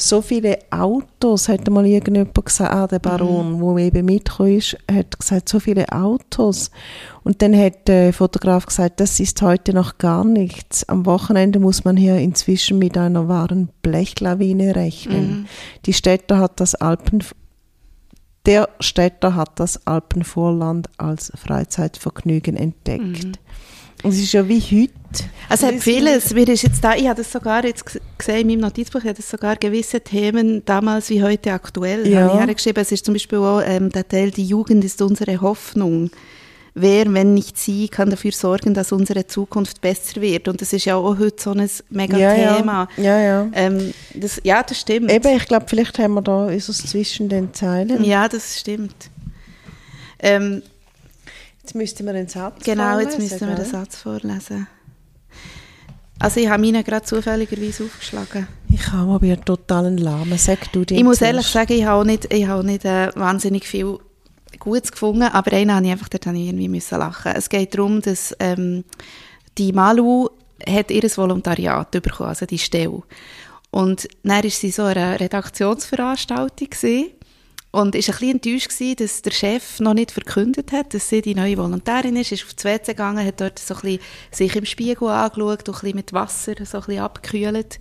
[0.02, 5.20] so viele Autos, hat mal irgendjemand gesagt, ah, der Baron, wo eben mitgekommen ist, hat
[5.20, 6.72] gesagt, so viele Autos.
[7.24, 10.88] Und dann hat der Fotograf gesagt, das ist heute noch gar nichts.
[10.88, 15.48] Am Wochenende muss man hier inzwischen mit einer wahren Blechlawine rechnen.
[15.86, 17.24] Die Städte hat das Alpen,
[18.46, 23.26] der Städter hat das Alpenvorland als Freizeitvergnügen entdeckt.
[23.26, 23.40] Und
[24.04, 24.94] es ist ja wie heute.
[25.50, 27.84] Also es hat vieles, mir ist jetzt da, ich habe das sogar jetzt
[28.18, 32.28] gesehen in meinem Notizbuch, ich habe das sogar gewisse Themen damals wie heute aktuell, Ja.
[32.28, 32.82] habe hergeschrieben.
[32.82, 36.12] Es ist zum Beispiel auch ähm, der Teil, die Jugend ist unsere Hoffnung.
[36.76, 40.48] Wer, wenn nicht sie, kann dafür sorgen, dass unsere Zukunft besser wird.
[40.48, 42.88] Und das ist ja auch heute so ein mega ja, Thema.
[42.96, 43.22] Ja, ja.
[43.22, 43.48] ja.
[43.54, 45.12] Ähm, das, ja, das stimmt.
[45.12, 48.04] Eben, ich glaube, vielleicht haben wir da ist es zwischen den Zeilen.
[48.04, 49.10] Ja, das stimmt.
[50.20, 50.62] Ähm,
[51.70, 53.66] Jetzt müssten wir den Satz genau, jetzt vorlesen, müssen wir den gell?
[53.72, 54.68] Satz vorlesen.
[56.18, 58.48] Also ich habe meinen gerade zufälligerweise aufgeschlagen.
[58.72, 60.36] Ich habe aber einen totalen Lahmen.
[60.40, 63.12] Sag du den Ich muss ehrlich sagen, ich habe auch nicht, ich habe nicht äh,
[63.14, 64.00] wahnsinnig viel
[64.58, 67.34] Gutes gefunden, aber einen habe ich einfach, dort ich irgendwie müssen lachen.
[67.36, 68.84] Es geht darum, dass ähm,
[69.60, 70.28] die Malu
[70.68, 73.04] hat ihr Volontariat bekommen, also die Stelle.
[73.70, 77.12] Und dann war sie so eine Redaktionsveranstaltung gewesen
[77.72, 81.22] und ist ein bisschen enttäuscht gewesen, dass der Chef noch nicht verkündet hat, dass sie
[81.22, 84.00] die neue Volontärin ist, ist auf die WC gegangen, hat dort so ein bisschen
[84.32, 87.80] sich im Spiegel angeschaut und ein bisschen mit Wasser so ein bisschen abgekühlt.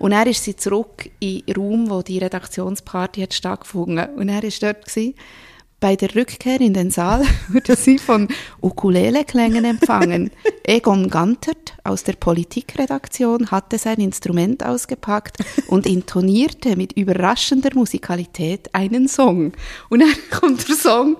[0.00, 4.06] Und dann ist sie zurück in den Raum, wo die Redaktionsparty hat stattgefunden.
[4.16, 5.14] Und er ist dort gewesen.
[5.80, 8.26] Bei der Rückkehr in den Saal wurde sie von
[8.60, 10.32] Ukulele-Klängen empfangen.
[10.64, 15.36] Egon Gantert aus der Politikredaktion hatte sein Instrument ausgepackt
[15.68, 19.52] und intonierte mit überraschender Musikalität einen Song.
[19.88, 21.16] Und dann kommt der Song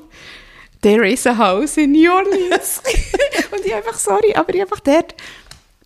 [0.82, 2.82] There is a house in New Orleans.
[3.52, 5.14] und ich einfach, sorry, aber ich einfach dort,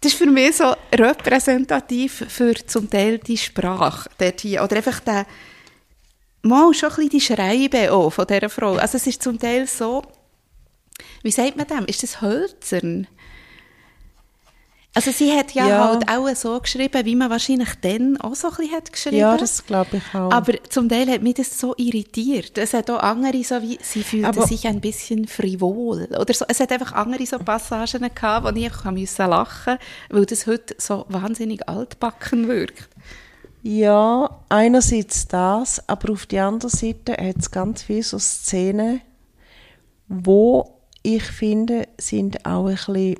[0.01, 4.63] das ist für mich so repräsentativ für zum Teil die Sprache dort hier.
[4.65, 5.27] Oder einfach der,
[6.43, 8.75] mal schon ein bisschen die Schreibe auch von dieser Frau.
[8.75, 10.03] Also es ist zum Teil so,
[11.23, 11.87] wie sagt man dem?
[11.87, 13.07] Ist das hölzern?
[14.95, 15.89] Also sie hat ja, Ja.
[15.89, 19.17] halt auch so geschrieben, wie man wahrscheinlich dann auch so ein bisschen hat geschrieben.
[19.17, 20.31] Ja, das glaube ich auch.
[20.31, 22.59] Aber zum Teil hat mich das so irritiert.
[22.59, 26.09] Es hat auch andere, so wie, sie fühlte Aber- sich ein bisschen frivol.
[26.15, 26.45] Oder so.
[26.47, 29.79] Es hat einfach andere so Passagen gehabt, wo ich einfach musste lachen
[30.11, 32.91] weil das heute so wahnsinnig altbacken wirkt.
[33.63, 39.01] Ja, einerseits das, aber auf der anderen Seite hat es ganz viele so Szenen,
[40.09, 43.17] wo ich finde, sind auch ein bisschen,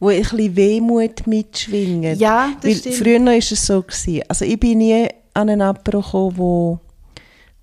[0.00, 2.18] wo ein bisschen Wehmut mitschwingen.
[2.18, 2.94] Ja, das Weil stimmt.
[2.96, 3.82] früher war es so.
[3.82, 4.22] Gewesen.
[4.28, 6.78] Also ich bin nie an einen Apero gekommen, wo,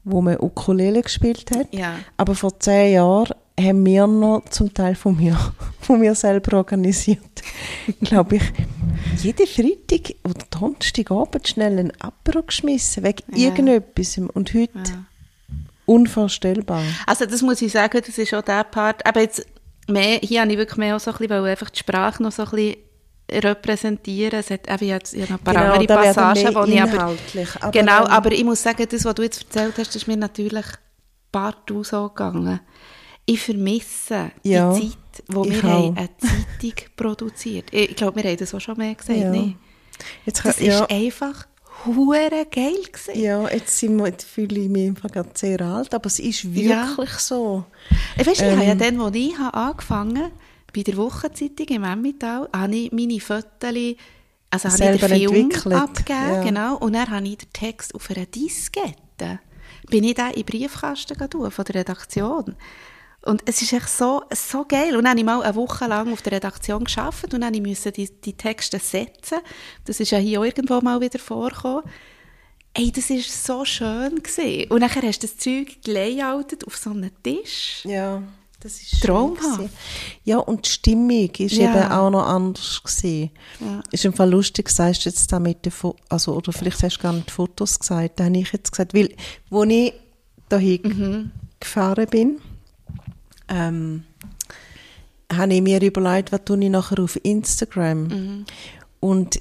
[0.04, 1.68] wo man Ukulele gespielt hat.
[1.72, 1.96] Ja.
[2.18, 5.38] Aber vor zehn Jahren haben wir noch zum Teil von mir,
[5.82, 7.42] von mir selber organisiert,
[8.02, 8.44] glaube ich,
[9.24, 13.48] jeden Freitag oder Donnerstagabend schnell ein Apero geschmissen, wegen Ja.
[13.50, 14.18] irgendetwas.
[14.18, 14.70] Und heute
[15.86, 16.84] unvorstellbar.
[17.06, 19.06] Also das muss ich sagen, das ist auch der Part.
[19.06, 19.46] Aber jetzt
[19.88, 22.32] mehr, hier habe ich wirklich mehr auch so ein bisschen, weil einfach die Sprache noch
[22.32, 22.76] so ein bisschen
[23.32, 24.40] repräsentieren.
[24.40, 27.50] Es hat eben jetzt ja noch ein paar Genau, andere Passagen, wo ich aber, inhaltlich,
[27.62, 30.66] aber, genau, aber ich muss sagen, das, was du jetzt erzählt hast, ist mir natürlich
[31.32, 32.60] partout so gegangen.
[33.26, 37.66] Ich vermisse Ja, die Zeit, wo ich wir haben eine Zeitung produziert.
[37.72, 39.30] Ich glaube, wir haben das auch schon mehr gesagt, Ja.
[39.30, 39.56] nee.
[40.26, 41.48] Jetzt, Das kann- ja, ist einfach
[41.86, 43.20] hure geil gewesen.
[43.22, 46.44] ja, jetzt, sind wir, jetzt fühle ich mich einfach gerade sehr alt, aber es ist
[46.44, 46.88] Ja.
[46.90, 47.66] wirklich so.
[48.18, 48.80] Ich weißt, ich habe ja Ähm.
[48.80, 50.32] dann, als ich habe angefangen
[50.76, 53.46] bei der Wochenzeitung im Emmental, habe ich meine Fotos,
[54.50, 56.44] also habe ich den Film entwickelt, abgegeben, ja.
[56.44, 59.40] genau, und dann habe ich den Text auf einer Diskette
[59.90, 62.56] bin ich den in den Briefkasten tun, von der Redaktion.
[63.24, 64.96] Und es ist echt so, so geil.
[64.98, 67.90] Und dann habe ich mal eine Woche lang auf der Redaktion gearbeitet und dann musste
[67.90, 69.38] ich die, die Texte setzen.
[69.86, 71.84] Das ist ja hier irgendwo mal wieder vorgekommen.
[72.74, 74.16] Ey, das war so schön.
[74.24, 74.72] Gewesen.
[74.72, 77.82] Und dann hast du das Zeug gelayoutet auf so einem Tisch.
[77.84, 78.24] Ja,
[78.60, 79.70] das ist Traumhaft.
[80.24, 81.72] Ja, und die Stimmung ist Ja.
[81.76, 83.32] eben auch noch anders gewesen.
[83.60, 83.82] Ja.
[83.92, 86.98] Ist im Fall lustig, sagst du jetzt da mit den Fo also, oder vielleicht hast
[86.98, 89.14] du gar nicht Fotos gesagt, da habe ich jetzt gesagt, weil,
[89.50, 89.94] wo ich
[90.50, 91.32] dahin Mhm.
[91.60, 92.40] gefahren bin,
[93.52, 94.04] ähm,
[95.32, 98.04] habe ich mir überlegt, was tue ich nachher auf Instagram.
[98.04, 98.46] Mhm.
[99.00, 99.40] Und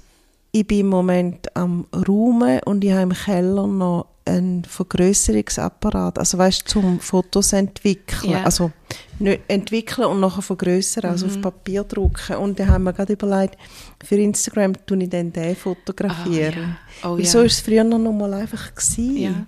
[0.52, 6.38] ich bin im Moment am Räumen und ich habe im Keller noch einen Vergrößerungsapparat, also
[6.38, 8.44] weißt zum Fotos entwickeln, Ja.
[8.44, 8.70] also
[9.18, 11.32] nicht entwickeln und nachher vergrößern, also Mhm.
[11.32, 12.36] auf Papier drucken.
[12.36, 13.56] Und da haben wir gerade überlegt,
[14.04, 16.76] für Instagram tue ich dann den fotografieren.
[17.02, 17.10] Ah, ja.
[17.10, 17.30] Oh, Weil ja.
[17.30, 18.74] So war es früher noch mal einfach.
[18.74, 19.16] Gewesen.
[19.16, 19.46] Ja.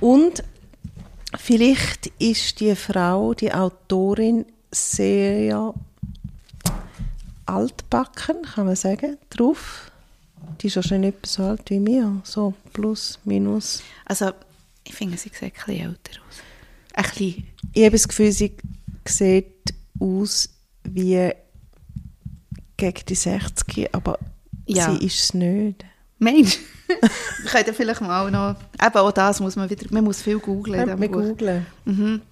[0.00, 0.42] Und
[1.34, 5.74] vielleicht ist die Frau, die Autorin, sehr
[7.46, 9.90] altbacken, kann man sagen, drauf.
[10.60, 13.82] Die ist wahrscheinlich etwa so alt wie mir, so plus, minus.
[14.04, 14.30] Also,
[14.84, 16.36] ich finde, sie sieht ein bisschen älter aus.
[16.94, 17.46] Ein bisschen.
[17.72, 18.52] Ich habe das Gefühl, sie
[19.06, 20.48] sieht aus
[20.84, 21.30] wie
[22.76, 24.18] gegen die 60, aber
[24.66, 24.90] Ja.
[24.94, 25.84] sie ist es nicht.
[26.18, 26.58] Mensch,
[27.42, 30.80] wir können vielleicht mal noch, eben auch das muss man wieder, man muss viel googlen.
[30.82, 31.10] in Ja, Buch.
[31.12, 31.66] googlen.
[31.84, 32.22] Mhm.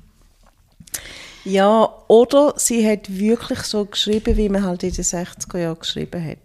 [1.45, 6.25] Ja, oder sie hat wirklich so geschrieben, wie man halt in den 60er Jahren geschrieben
[6.25, 6.39] hat.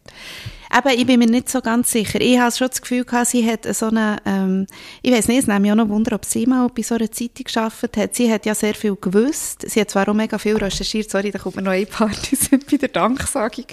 [0.77, 2.19] Eben, ich bin mir nicht so ganz sicher.
[2.21, 4.67] Ich habe schon das Gefühl gehabt, sie hat so eine, ähm,
[5.01, 7.11] ich weiß nicht, es nimmt mich auch noch Wunder, ob sie mal bei so einer
[7.11, 8.15] Zeitung gearbeitet hat.
[8.15, 9.63] Sie hat ja sehr viel gewusst.
[9.67, 11.09] Sie hat zwar auch mega viel recherchiert.
[11.09, 13.65] Sorry, da kommt mir noch eine Party sind bei der Danksagung.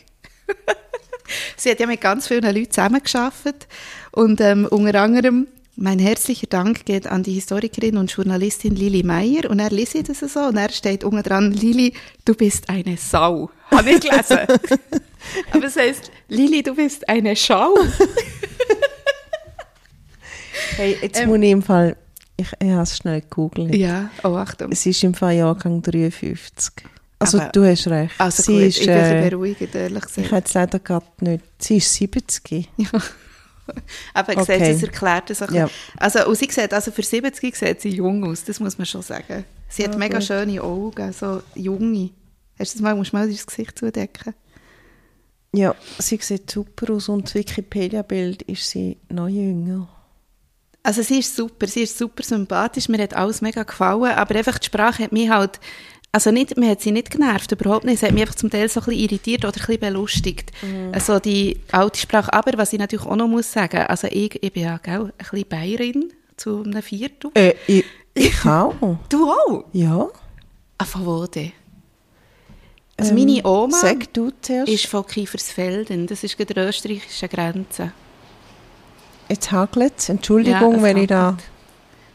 [1.57, 3.67] sie hat ja mit ganz vielen Leuten zusammengearbeitet.
[4.17, 9.51] Und ähm, unter anderem, mein herzlicher Dank geht an die Historikerin und Journalistin Lili Meyer.
[9.51, 10.41] Und er liest das so.
[10.41, 11.93] Und er steht unten dran, Lili,
[12.25, 13.51] du bist eine Sau.
[13.71, 14.39] Habe ich gelesen.
[15.53, 17.75] Aber es heisst, Lili, du bist eine Schau.
[20.77, 21.97] Hey, jetzt muss ich im Fall,
[22.37, 23.75] ich, ich habe es schnell gegoogelt.
[23.75, 24.73] ja, oh Achtung.
[24.73, 26.73] Es ist im Fall Jahrgang 53.
[27.19, 28.15] Also Aber- du hast recht.
[28.19, 30.27] Also sie gut, ist, ich bin äh, beruhigend, ehrlich ich gesagt.
[30.27, 31.45] habe jetzt leider gerade nicht.
[31.59, 32.69] Sie ist 70.
[34.15, 34.59] Aber Okay.
[34.59, 35.51] sehe, es erklärt das auch.
[35.51, 35.69] Ja.
[35.99, 39.03] Also, und sie sieht, also für 70 sieht sie jung aus, das muss man schon
[39.03, 39.45] sagen.
[39.69, 40.27] Sie hat Ja, mega gut.
[40.27, 42.11] schöne Augen, so junge.
[42.59, 44.35] Hast du das mal, musst du mal das Gesicht zudecken?
[45.53, 49.89] Ja, sie sieht super aus und das Wikipedia-Bild ist sie noch jünger.
[50.83, 54.59] Also sie ist super, sie ist super sympathisch, mir hat alles mega gefallen, aber einfach
[54.59, 55.59] die Sprache hat mich halt,
[56.13, 58.69] also nicht, mir hat sie nicht genervt, überhaupt nicht, es hat mich einfach zum Teil
[58.69, 60.51] so ein bisschen irritiert oder ein bisschen belustigt.
[60.93, 64.53] Also die alte Sprache, aber was ich natürlich auch noch muss sagen, also ich, ich
[64.53, 67.31] bin ja gell, ein bisschen Bayerin zu einem Viertel.
[67.35, 68.75] Äh, ich, ich auch.
[69.11, 69.65] Du auch?
[69.73, 70.09] Ja.
[70.79, 71.53] Ah, von wo denn?
[72.99, 74.71] Also Ähm, meine Oma Sag du zuerst.
[74.73, 77.93] ist von Kiefersfelden, das ist an der österreichischen Grenze.
[79.29, 80.09] Jetzt hagelt es.
[80.09, 81.45] Entschuldigung, Ja, es wenn ich da hagelt.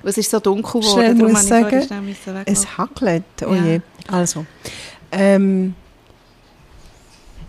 [0.04, 1.84] Es ist so dunkel schnell geworden, darum muss sagen.
[1.84, 2.44] schnell.
[2.46, 3.24] Es hagelt.
[3.46, 3.66] Oh Ja.
[3.66, 3.82] je.
[4.08, 4.46] Also.
[5.12, 5.76] Ähm,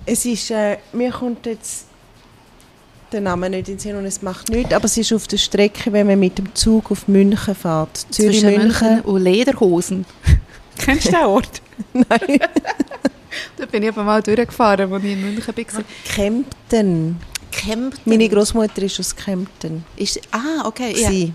[0.05, 1.87] es ist, äh, mir kommt jetzt
[3.13, 5.37] der Name nicht in den Sinn und es macht nichts, aber es ist auf der
[5.37, 7.97] Strecke, wenn man mit dem Zug auf München fährt.
[8.11, 8.89] Zwischen Zürich-München.
[8.89, 10.07] München und Lederhosen.
[10.79, 11.63] Kennst du den Ort?
[11.93, 12.09] Nein.
[13.57, 15.83] da bin ich aber mal durchgefahren, als ich in München war.
[16.05, 17.17] Kempten.
[17.51, 18.01] Kempten.
[18.07, 19.85] Meine Großmutter ist aus Kempten.
[19.97, 20.95] Ist, ah, okay.
[20.97, 21.11] Ja.
[21.11, 21.33] Sie.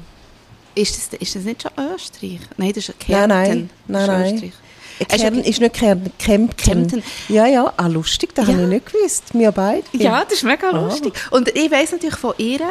[0.78, 2.40] Ist, das, ist das nicht schon Österreich?
[2.58, 3.28] Nein, das ist Kärnten.
[3.30, 4.34] nein, nein, nein.
[4.36, 4.54] Österreich.
[5.00, 5.42] Okay.
[5.50, 6.58] ist nicht Kern, Kempten.
[6.58, 7.04] Kempten.
[7.30, 8.54] Ja, ja, ah, lustig, das Ja.
[8.54, 9.24] habe ich nicht gewusst.
[9.34, 9.84] Wir beide.
[9.94, 10.88] Ja, das ist mega Ah.
[10.88, 11.14] lustig.
[11.30, 12.62] Und ich weiss natürlich von ihr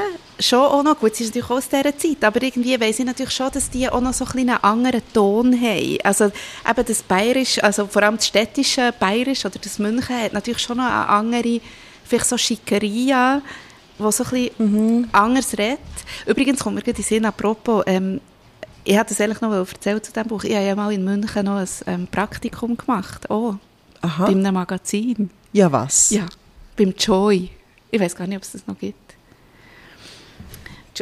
[0.40, 3.04] schon auch noch, gut, sie ist natürlich auch aus dieser Zeit, aber irgendwie weiss ich
[3.04, 5.98] natürlich schon, dass die auch noch so ein einen anderen Ton haben.
[6.02, 10.60] Also eben das Bayerisch, also vor allem das städtische Bayerisch oder das München hat natürlich
[10.60, 11.60] schon noch eine andere,
[12.04, 13.40] vielleicht so Schickeria,
[13.98, 15.78] wo so ein bisschen anders redet.
[16.26, 18.20] Übrigens kommt mir gerade in Sinn, apropos, ähm,
[18.84, 21.44] ich hatte das eigentlich noch erzählt zu diesem Buch, ich habe ja mal in München
[21.44, 23.54] noch ein ähm, Praktikum gemacht, oh,
[24.02, 24.24] Aha.
[24.26, 25.30] bei einem Magazin.
[25.52, 26.10] Ja, was?
[26.10, 26.26] Ja,
[26.76, 27.50] beim Joy.
[27.90, 28.96] Ich weiß gar nicht, ob es das noch gibt.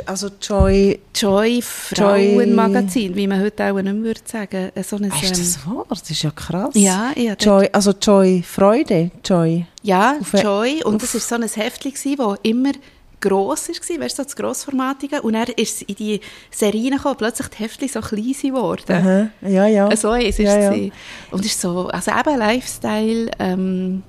[0.06, 4.72] Also Joy, Joy Frauenmagazin, wie man heute auch nicht mehr würde sagen.
[4.74, 5.85] Äh, So ein, Ah, ist das wahr?
[5.88, 6.70] Das ist ja krass.
[6.74, 9.66] ja, hatte- Joy, also Joy Freude, Joy.
[9.83, 10.83] ja, Auf- Joy.
[10.83, 12.72] Und das war so ein Heftchen, das immer
[13.21, 15.23] gross war, weißt du, so das Grossformatige.
[15.23, 19.31] Und dann ist es in die Serien gekommen, plötzlich die Heftchen so klein geworden.
[19.42, 19.48] Aha.
[19.48, 19.96] Ja, ja.
[19.96, 20.44] So ist es.
[20.44, 20.90] ja, ja.
[21.31, 24.02] Und es ist so, also eben Lifestyle, ähm,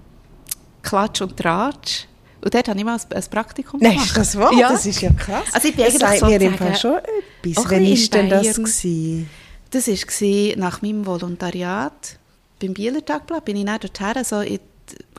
[0.81, 2.05] Klatsch und Tratsch.
[2.41, 4.07] Und dort habe ich mal ein, Praktikum Nein, gemacht.
[4.07, 4.53] ist das wahr?
[4.53, 4.69] Ja.
[4.69, 5.45] Das ist ja krass.
[5.51, 7.65] Also ich bin das sagt mir im Fall schon etwas.
[7.65, 8.55] Wann war denn das?
[8.55, 9.29] Gewesen?
[9.71, 12.19] Das war nach meinem Volontariat
[12.61, 13.45] beim Bieler Tagblatt.
[13.45, 14.59] Bin ich dann dorthin, so in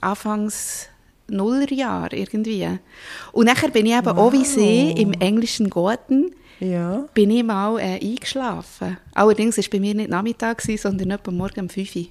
[0.00, 0.88] Anfangs
[1.28, 2.68] Nullerjahr irgendwie.
[3.32, 7.04] Und nachher bin ich eben auch wie sie im englischen Garten Ja.
[7.14, 8.96] bin ich mal äh, eingeschlafen.
[9.14, 12.06] Allerdings war es bei mir nicht Nachmittag, gewesen, sondern etwa morgen um 5 Uhr.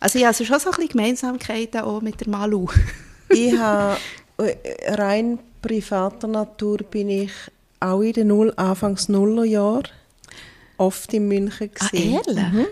[0.00, 2.66] Also ich habe also schon so ein bisschen Gemeinsamkeiten auch mit der Malu.
[3.30, 3.98] ich habe
[4.38, 7.30] äh, rein privater Natur bin ich
[7.80, 9.82] auch in den Null, Anfangs Nullerjahr
[10.76, 12.12] oft in München Ah, gewesen.
[12.26, 12.52] ehrlich?
[12.52, 12.66] Mhm.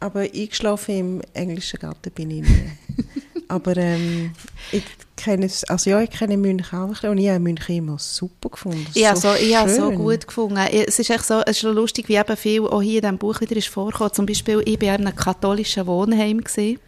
[0.00, 2.70] Aber eingeschlafen im englischen Garten bin ich nie.
[3.48, 4.32] Aber ähm,
[4.72, 4.82] ich
[5.16, 7.98] kenne es, also ja, ich kenne München auch ein bisschen und ich habe München immer
[7.98, 8.86] super gefunden.
[8.94, 9.96] Ich habe so, ich habe so schön.
[9.96, 10.58] gut gefunden.
[10.58, 13.18] Es ist echt so, es ist so lustig, wie eben viel auch hier in diesem
[13.18, 14.12] Buch wieder ist vorgekommen.
[14.12, 16.42] Zum Beispiel, ich war in einem katholischen Wohnheim.
[16.42, 16.78] Gewesen,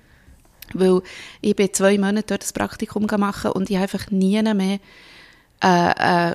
[0.75, 1.01] weil
[1.41, 4.79] ich bin zwei Monate dort das Praktikum gemacht und ich habe einfach nie mehr
[5.63, 6.35] äh, äh,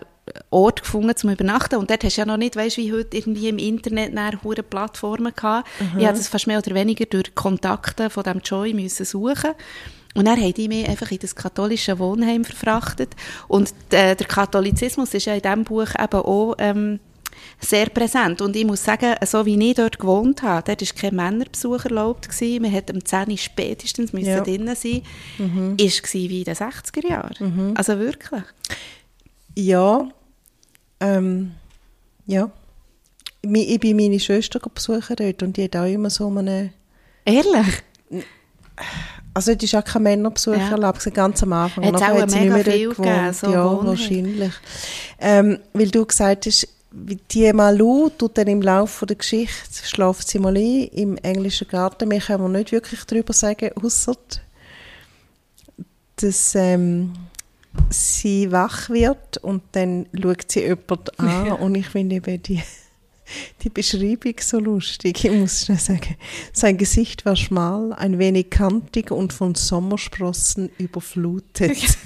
[0.50, 1.76] Ort gefunden zum Übernachten.
[1.76, 4.64] Und dort hast du ja noch nicht, weißt wie heute, irgendwie im Internet nachher hure
[4.64, 5.68] Plattformen gehabt.
[5.98, 9.52] Ich habe das fast mehr oder weniger durch Kontakte von dem Joy müssen suchen.
[10.16, 13.16] Und dann haben die mich einfach in das katholische Wohnheim verfrachtet.
[13.48, 17.00] Und äh, der Katholizismus ist ja in diesem Buch eben auch ähm,
[17.60, 18.42] sehr präsent.
[18.42, 22.30] Und ich muss sagen, so wie ich dort gewohnt habe, dort war kein Männerbesuch erlaubt.
[22.30, 22.62] Gewesen.
[22.62, 24.42] Man hätte um 10 Uhr spätestens müssen Ja.
[24.42, 25.02] drinnen sein
[25.40, 25.78] müssen.
[25.78, 27.76] Ist gewesen wie in den 60er Jahren.
[27.76, 28.44] Also wirklich.
[29.56, 30.08] Ja,
[31.00, 31.52] ähm,
[32.28, 32.52] ja.
[33.42, 36.72] Ich bin meine Schwester besuchen dort und die hat auch immer so eine...
[37.26, 37.84] Ehrlich?
[39.36, 40.70] Also es ist auch kein Männerbesuch Ja.
[40.72, 41.86] erlaubt, ganz am Anfang.
[41.86, 43.88] Hat's Nachher auch hat sie mega viel gegeben, so Ja, Wohnheime.
[43.88, 44.54] wahrscheinlich.
[45.20, 50.28] Ähm, weil du gesagt hast, wie die Malu tut dann im Laufe der Geschichte, schläft
[50.28, 52.08] sie mal ein im englischen Garten.
[52.08, 54.16] Mehr können wir nicht wirklich darüber sagen, ausser
[56.18, 57.14] dass ähm,
[57.90, 62.62] sie wach wird und dann schaut sie jemanden an und ich finde eben die,
[63.64, 65.24] die Beschreibung so lustig.
[65.24, 66.16] Ich muss schnell sagen,
[66.52, 71.98] sein Gesicht war schmal, ein wenig kantig und von Sommersprossen überflutet.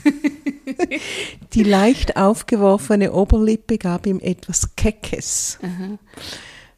[1.53, 5.59] die leicht aufgeworfene Oberlippe gab ihm etwas Keckes.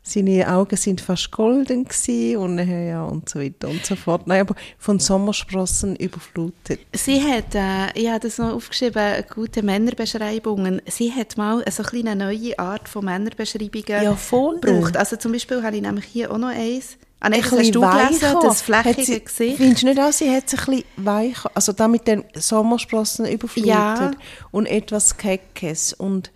[0.10, 1.86] Seine Augen sind fast golden
[2.38, 4.26] und ja und so weiter und so fort.
[4.26, 6.80] Nein, aber von Sommersprossen überflutet.
[6.94, 10.82] Sie hat, äh, ich habe das noch aufgeschrieben, gute Männerbeschreibungen.
[10.88, 14.60] Sie hat mal so ein eine neue Art von Männerbeschreibungen Ja, voll.
[14.60, 14.98] gebraucht.
[14.98, 16.98] Also zum Beispiel habe ich nämlich hier auch noch eins.
[17.20, 19.58] Ah, nein, Ein hast du gelesen, das flächige sie- Gesicht.
[19.58, 23.26] Findest du nicht auch, sie hat sich ein bisschen weicher, also da mit den Sommersprossen
[23.28, 24.12] überflutet Ja.
[24.52, 25.92] und etwas Keckes.
[25.94, 26.32] Und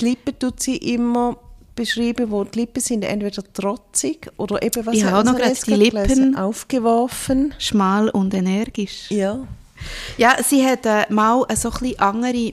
[0.00, 1.36] die Lippen tut sie immer
[1.74, 5.54] beschreiben, wo die Lippen sind entweder trotzig oder eben, was Ich hat habe noch gerade
[5.54, 6.36] die Lippen- gelesen?
[6.36, 7.54] aufgeworfen.
[7.58, 9.10] Schmal und energisch.
[9.10, 9.46] Ja.
[10.16, 12.52] Ja, sie hat äh, mal so ein bisschen andere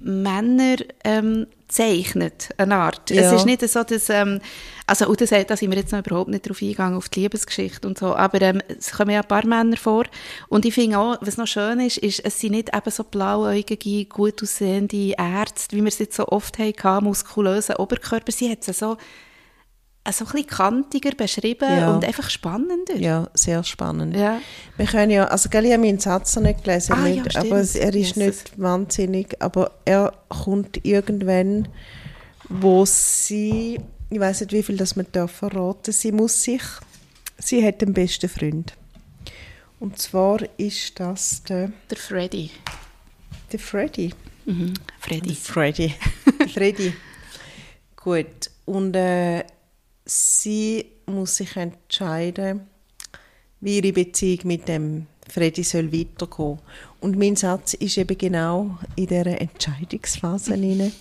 [0.00, 3.10] Männer ähm, zeichnet, eine Art.
[3.10, 3.22] Ja.
[3.22, 4.40] Es ist nicht so, dass, ähm,
[4.86, 7.86] also, und das, da sind wir jetzt noch überhaupt nicht drauf eingegangen, auf die Liebesgeschichte
[7.86, 10.04] und so, aber ähm, es kommen ja ein paar Männer vor
[10.48, 14.06] und ich finde auch, was noch schön ist, ist, es sind nicht eben so blauäugige,
[14.06, 18.96] gut aussehende Ärzte, wie wir es jetzt so oft hatten, muskulöse Oberkörper, sie hat so,
[20.08, 21.94] äh, so ein bisschen kantiger beschrieben Ja.
[21.94, 22.96] und einfach spannender.
[22.96, 24.16] Ja, sehr spannend.
[24.16, 24.40] Ja.
[24.76, 27.30] Wir können ja, also gell, ich habe meinen Satz noch nicht gelesen, Ah, ja, nicht,
[27.32, 27.46] stimmt.
[27.46, 28.16] aber er ist Jesus.
[28.16, 31.68] nicht wahnsinnig, aber er kommt irgendwann,
[32.48, 33.80] wo sie,
[34.10, 36.62] ich weiß nicht, wie viel das man darf verraten, sie muss sich,
[37.38, 38.74] sie hat den besten Freund.
[39.80, 42.50] Und zwar ist das der, Der Freddy.
[43.52, 44.12] der Freddy.
[44.46, 44.74] Mhm.
[44.98, 45.34] Freddy.
[45.34, 45.94] Freddy.
[46.54, 46.94] Freddy.
[47.96, 48.50] Gut.
[48.64, 49.44] Und äh,
[50.08, 52.62] sie muss sich entscheiden,
[53.60, 56.58] wie ihre Beziehung mit dem Freddy soll weitergehen.
[57.00, 60.92] Und mein Satz ist eben genau in dieser Entscheidungsphase hinein.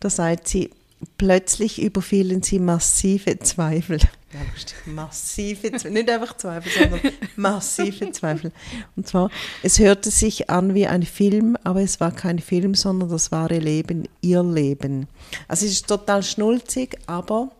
[0.00, 0.70] Da sagt sie,
[1.18, 3.98] plötzlich überfielen sie massive Zweifel.
[3.98, 4.76] Ja, lustig.
[4.86, 5.90] Massive Zweifel.
[5.92, 7.00] Nicht einfach Zweifel, sondern
[7.36, 8.52] massive Zweifel.
[8.96, 9.30] Und zwar,
[9.62, 13.58] es hörte sich an wie ein Film, aber es war kein Film, sondern das wahre
[13.58, 15.06] Leben, ihr Leben.
[15.46, 17.50] Also es ist total schnulzig, aber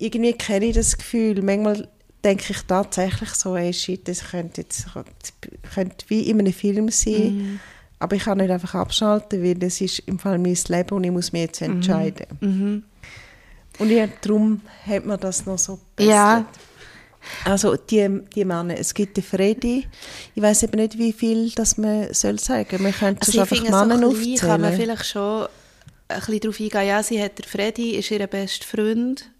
[0.00, 1.42] irgendwie kenne ich das Gefühl.
[1.42, 1.88] Manchmal
[2.24, 4.86] denke ich tatsächlich so, ey, shit, das könnte, jetzt,
[5.74, 7.60] könnte wie in einem Film sein.
[7.98, 11.10] Aber ich kann nicht einfach abschalten, weil das ist im Fall mein Leben und ich
[11.10, 12.26] muss mich jetzt entscheiden.
[12.40, 12.82] Mhm.
[13.78, 16.10] Und ja, darum hat man das noch so besser.
[16.10, 16.46] Ja.
[17.44, 19.86] Also die, die Männer, es gibt den Freddy.
[20.34, 22.82] Ich weiß eben nicht, wie viel das man soll sagen.
[22.82, 24.88] Man könnte Also einfach so Männer ein bisschen kann man aufzählen.
[24.88, 25.48] vielleicht schon
[26.08, 29.30] ein bisschen darauf eingehen, ja, sie hat der Freddy, ist ihr bester Freund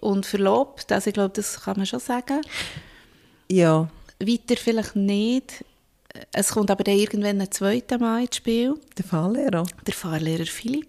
[0.00, 2.40] und verlobt, also ich glaube, das kann man schon sagen.
[3.50, 3.88] Ja,
[4.20, 5.64] Weiter vielleicht nicht.
[6.32, 9.64] Es kommt aber dann irgendwann ein zweiter Mal ins Spiel, der Fahrlehrer.
[9.86, 10.88] der Fahrlehrer Philipp.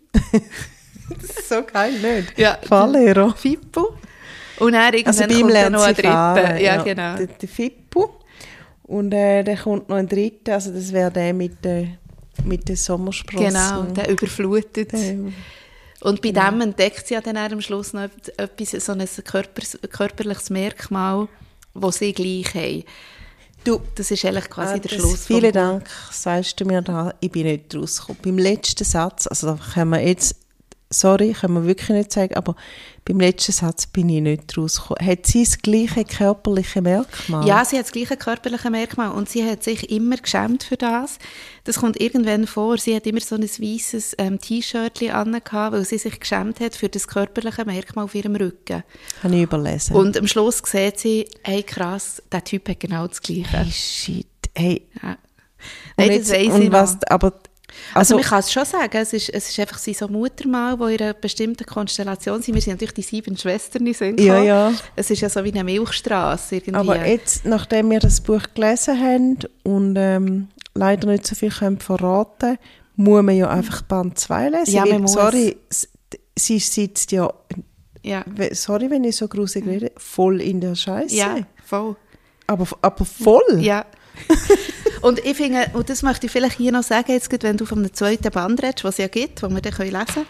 [1.09, 2.37] das ist so geil, nicht?
[2.39, 2.57] Ja.
[2.63, 3.33] Fahrlehrer.
[3.35, 3.93] Fippo.
[4.59, 6.09] Und Also irgendwann bei ihm kommt dann noch ein dritter.
[6.11, 6.57] fahren.
[6.61, 7.15] Ja, genau.
[7.17, 8.19] Der, der Fippo.
[8.83, 11.97] Und äh, dann kommt noch ein dritter, also das wäre der mit den
[12.45, 13.47] mit Sommersprossen.
[13.47, 14.93] Genau, der überflutet.
[14.93, 15.17] Der-
[16.01, 20.49] Und bei dem entdeckt sie ja dann am Schluss noch etwas, so ein Körper, körperliches
[20.49, 21.27] Merkmal,
[21.73, 22.83] das sie gleich haben.
[23.65, 25.25] Du, das ist eigentlich quasi Ah, der Schluss.
[25.25, 25.51] Vielen.
[25.51, 27.13] Dank, sagst du mir da.
[27.19, 28.21] Ich bin nicht rausgekommen.
[28.21, 30.35] Beim letzten Satz, also da können wir jetzt,
[30.91, 32.55] sorry, können wir wirklich nicht sagen, aber
[33.05, 35.07] beim letzten Satz bin ich nicht rausgekommen.
[35.07, 37.47] Hat sie das gleiche körperliche Merkmal?
[37.47, 41.17] Ja, sie hat das gleiche körperliche Merkmal und sie hat sich immer geschämt für das.
[41.63, 42.77] Das kommt irgendwann vor.
[42.77, 46.89] Sie hat immer so ein weißes ähm, T-Shirt angehabt, weil sie sich geschämt hat für
[46.89, 48.83] das körperliche Merkmal auf ihrem Rücken.
[49.23, 49.95] Habe ich überlesen.
[49.95, 53.57] Und am Schluss sieht sie, hey krass, der Typ hat genau das Gleiche.
[53.57, 54.27] hey, shit.
[54.55, 54.87] Hey.
[55.01, 55.11] Ja.
[55.11, 55.17] Und,
[55.97, 57.01] Nein, jetzt, das weiss und ich was, noch.
[57.09, 57.33] aber,
[57.93, 60.95] Also, also, man kann es schon sagen, es ist, es ist einfach so Muttermal, die
[60.95, 62.55] in einer bestimmten Konstellation sind.
[62.55, 64.73] Wir sind natürlich die sieben Schwestern in Sinn Ja, ja.
[64.95, 66.75] Es ist ja so wie eine Milchstraße irgendwie.
[66.75, 71.79] aber jetzt, nachdem wir das Buch gelesen haben und ähm, leider nicht so viel können
[71.79, 72.57] verraten
[72.95, 74.75] muss man ja einfach Band 2 lesen.
[74.75, 75.07] Ja, weil.
[75.07, 75.57] Sorry,
[76.35, 77.31] sie sitzt ja,
[78.03, 78.25] ja.
[78.51, 81.15] sorry, wenn ich so grusig rede, voll in der Scheiße.
[81.15, 81.95] ja, voll.
[82.47, 83.59] Aber, aber voll?
[83.59, 83.85] Ja.
[85.01, 87.65] und ich finde, und das möchte ich vielleicht hier noch sagen, jetzt gerade, wenn du
[87.65, 90.25] von einem zweiten Band redest, was es ja gibt, wo wir dann lesen können,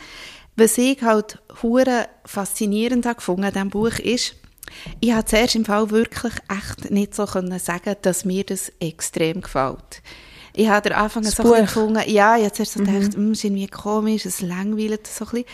[0.55, 4.35] was ich halt hure faszinierend habe gefunden an diesem Buch ist,
[4.99, 9.41] ich habe zuerst im Fall wirklich echt nicht so können sagen, dass mir das extrem
[9.41, 10.01] gefällt.
[10.53, 11.55] Ich habe am Anfang Das so Buch?
[11.55, 15.31] gefunden, ja, ich habe zuerst so gedacht, mm, ist irgendwie komisch, es langweilt so ein
[15.31, 15.45] bisschen.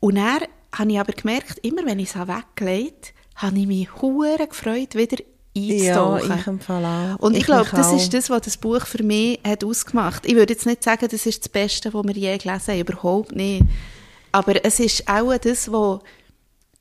[0.00, 0.42] Und dann
[0.72, 4.94] habe ich aber gemerkt, immer wenn ich es weggelegt habe, habe ich mich hure gefreut,
[4.94, 5.16] wieder
[5.54, 6.38] Ja, einzutauchen.
[6.40, 7.18] ich im Fall auch.
[7.20, 7.96] Und ich, Ich glaube, das auch.
[7.96, 10.24] ist das, was das Buch für mich hat ausgemacht.
[10.26, 13.34] Ich würde jetzt nicht sagen, das ist das Beste, was wir je gelesen haben, überhaupt
[13.34, 13.64] nicht.
[14.32, 16.00] Aber es ist auch das, was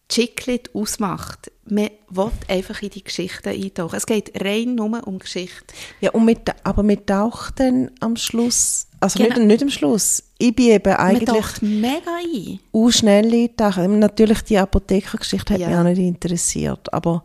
[0.07, 1.51] Chiclet ausmacht.
[1.65, 3.95] Man will einfach in die Geschichte eintauchen.
[3.95, 5.73] Es geht rein nur um Geschichte.
[6.01, 9.35] Ja, und mit, aber mit taucht dann am Schluss, also Genau.
[9.35, 12.59] nicht, nicht am Schluss, ich bin eben Man eigentlich taucht mega ein.
[12.73, 13.99] auch schnell eintauchen.
[13.99, 15.67] Natürlich, die Apothekergeschichte hat Ja.
[15.69, 17.23] mich auch nicht interessiert, aber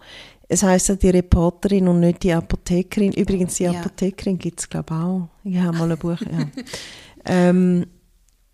[0.49, 3.12] es heisst ja die Reporterin und nicht die Apothekerin.
[3.12, 3.72] Übrigens, die Ja.
[3.72, 5.28] Apothekerin gibt es, glaube ich, auch.
[5.45, 6.47] Ich habe mal ein Buch, ja.
[7.26, 7.86] ähm,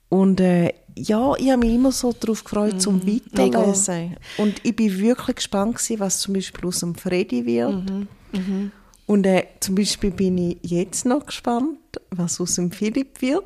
[0.09, 2.81] und äh, ja, ich habe mich immer so darauf gefreut, Mhm.
[2.81, 4.17] zum Weiterlesen.
[4.39, 7.91] Und ich bin wirklich gespannt gewesen, was zum Beispiel aus dem Freddy wird.
[8.33, 8.73] Mhm.
[9.07, 11.79] Und äh, zum Beispiel bin ich jetzt noch gespannt,
[12.11, 13.45] was aus dem Philipp wird.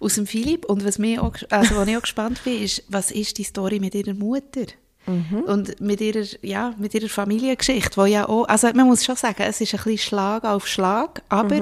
[0.00, 0.64] Aus dem Philipp.
[0.64, 3.78] Und was, mir auch, also, was ich auch gespannt bin, ist, was ist die Story
[3.80, 4.66] mit ihrer Mutter?
[5.06, 9.42] Und mit ihrer, ja, mit ihrer Familiengeschichte, wo ja auch, also man muss schon sagen,
[9.42, 11.60] es ist ein bisschen Schlag auf Schlag, aber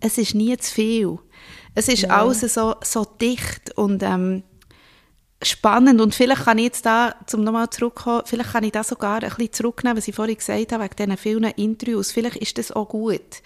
[0.00, 1.18] es ist nie zu viel.
[1.74, 4.42] Es ist alles so, so dicht und ähm,
[5.42, 9.22] spannend und vielleicht kann ich jetzt da, zum nochmal zurückkommen, vielleicht kann ich da sogar
[9.22, 12.10] ein bisschen zurücknehmen, was ich vorhin gesagt habe, wegen diesen vielen Interviews.
[12.10, 13.42] Vielleicht ist das auch gut,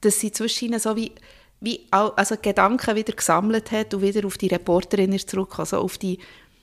[0.00, 1.12] dass sie zwischen ihnen so wie,
[1.60, 5.98] wie also Gedanken wieder gesammelt hat und wieder auf die Reporterin ist zurückgekommen, so auf
[5.98, 6.18] die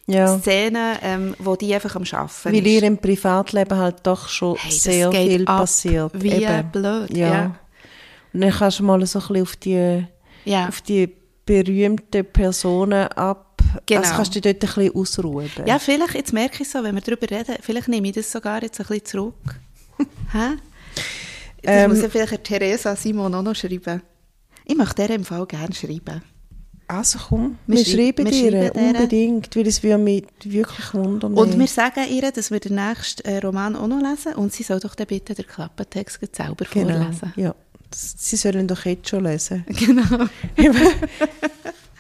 [0.06, 0.38] Ja.
[0.40, 2.66] Szenen, ähm, wo die einfach am Arbeiten Weil ist.
[2.68, 6.12] ihr im Privatleben halt doch schon Hey, sehr viel passiert.
[6.22, 7.56] wie blöd, ja.
[8.34, 10.06] Und dann kannst du mal so ein bisschen auf die,
[10.46, 10.68] Ja.
[10.68, 11.10] auf die
[11.46, 13.62] berühmten Personen ab.
[13.86, 14.02] Genau.
[14.02, 15.50] Also kannst du dich dort ein bisschen ausruhen.
[15.66, 18.62] Ja, vielleicht, jetzt merke ich so, wenn wir darüber reden, vielleicht nehme ich das sogar
[18.62, 19.60] jetzt ein bisschen zurück.
[20.32, 20.58] Hä?
[21.62, 24.02] Das Ähm, muss ja vielleicht Theresa Simon auch noch schreiben.
[24.66, 26.22] Ich möchte der im Fall gerne schreiben.
[26.88, 28.76] Also komm, Wir wir, schrei- schreiben schreiben ihr.
[28.76, 31.34] unbedingt, weil es mich wirklich wundern.
[31.34, 34.64] Und wir sagen ihr, dass wir den nächsten äh, Roman auch noch lesen und sie
[34.64, 36.96] soll doch dann bitte den Klappentext selber genau.
[37.00, 37.34] vorlesen.
[37.36, 37.56] Ja.
[37.96, 39.66] Sie sollen doch jetzt schon lesen.
[39.70, 40.26] Genau.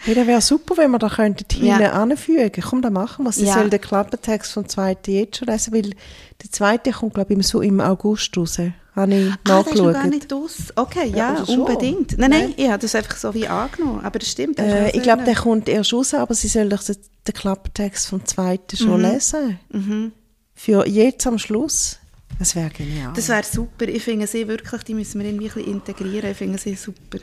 [0.05, 1.77] Ja, wäre super, wenn wir da könnten Ja.
[1.77, 2.51] hinten anfügen.
[2.61, 3.37] Komm, dann machen wir es.
[3.37, 3.53] Sie Ja.
[3.53, 7.43] sollen den Klappentext vom zweiten jetzt schon lesen, weil der zweite kommt, glaube ich, im-
[7.43, 8.57] so im August raus.
[8.95, 9.93] Habe ich Ah, das ist noch nachgeschaut.
[9.93, 10.55] gar nicht aus.
[10.75, 11.59] Okay, Ja, ja, schon?
[11.61, 12.17] unbedingt.
[12.17, 12.53] Nein, nein, Nein.
[12.57, 14.01] ich habe das einfach so wie angenommen.
[14.05, 14.59] Aber das stimmt.
[14.59, 18.07] das Äh, ich glaube, der kommt erst raus, aber Sie sollen doch den, den Klappentext
[18.07, 19.05] vom zweiten schon Mhm.
[19.11, 20.13] lesen.
[20.53, 21.97] Für jetzt am Schluss.
[22.39, 23.13] Das wäre genial.
[23.15, 23.87] Das wäre super.
[23.87, 26.31] Ich finde sie wirklich, die müssen wir irgendwie ein bisschen integrieren.
[26.31, 27.17] Ich finde sie super.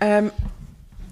[0.00, 0.30] Ähm,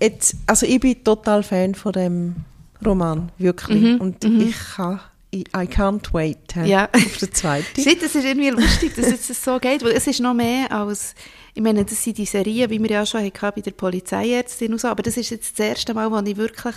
[0.00, 2.36] jetzt, also ich bin total Fan von dem
[2.84, 4.00] Roman, wirklich.
[4.00, 5.00] Und ich kann,
[5.34, 6.88] I can't wait Mhm, Ja.
[6.92, 7.80] auf den zweiten.
[7.82, 10.70] Shit, das ist irgendwie lustig, dass jetzt das so geht, weil es ist noch mehr
[10.70, 11.14] als,
[11.54, 14.80] ich meine, das sind die Serien, wie wir ja schon hatten bei der Polizeiärztin und
[14.80, 16.74] so, aber das ist jetzt das erste Mal, wo ich wirklich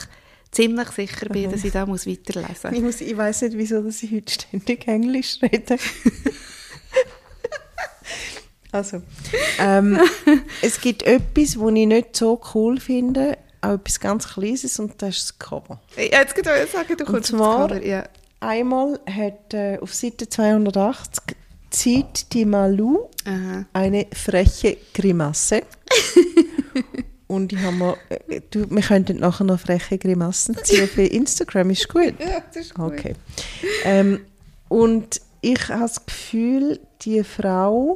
[0.52, 4.02] ziemlich sicher bin, dass ich da muss weiterlesen Ich, muss, ich weiß nicht, wieso dass
[4.04, 5.76] ich heute ständig Englisch rede.
[8.72, 9.02] also,
[9.60, 10.00] ähm,
[10.62, 15.18] es gibt etwas, was ich nicht so cool finde auch etwas ganz Kleines und das
[15.18, 15.82] ist das Cover.
[15.98, 17.84] Ja, jetzt kann ich sagen, du kommst zwar- Cover.
[17.84, 18.08] Ja.
[18.46, 21.36] Einmal hat äh, auf Seite 280
[21.72, 23.66] zieht die Malu Aha.
[23.74, 25.64] eine freche Grimasse.
[27.28, 31.72] und ich habe mir, äh, du, wir könnten nachher noch freche Grimassen ziehen für Instagram,
[31.72, 32.14] ist gut.
[32.20, 32.94] ja, das ist gut.
[32.94, 33.16] Okay.
[33.84, 34.22] Ähm,
[34.70, 37.96] und ich habe das Gefühl, die Frau,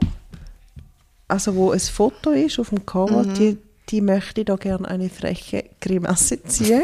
[1.27, 3.33] also wo ein Foto ist auf dem Cover, Mhm.
[3.35, 3.57] die,
[3.89, 6.83] die möchte da gerne eine freche Grimasse ziehen.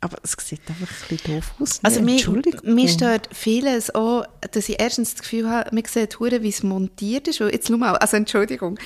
[0.00, 1.80] Aber es sieht einfach ein bisschen doof aus.
[1.82, 2.74] Also mir, Entschuldigung.
[2.74, 6.62] mir stört vieles auch, dass ich erstens das Gefühl habe, man sieht hure, wie es
[6.62, 7.38] montiert ist.
[7.38, 8.78] Jetzt schau mal, also Entschuldigung,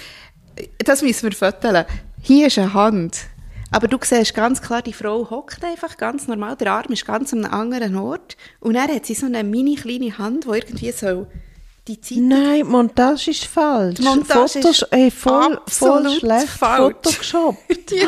[0.79, 1.87] das müssen wir fotografieren.
[2.23, 3.19] Hier ist eine Hand.
[3.73, 7.33] Aber du siehst ganz klar, die Frau hockt einfach ganz normal, der Arm ist ganz
[7.33, 8.37] an einem anderen Ort.
[8.59, 11.27] Und dann hat sie so eine mini kleine Hand, die irgendwie so
[11.91, 13.97] die Zeit Nein, Montage ist falsch.
[13.97, 16.95] Die Montage Fotos, ist ey, voll, voll schlecht falsch.
[17.03, 17.91] Photoshoppt.
[17.91, 18.07] Ja.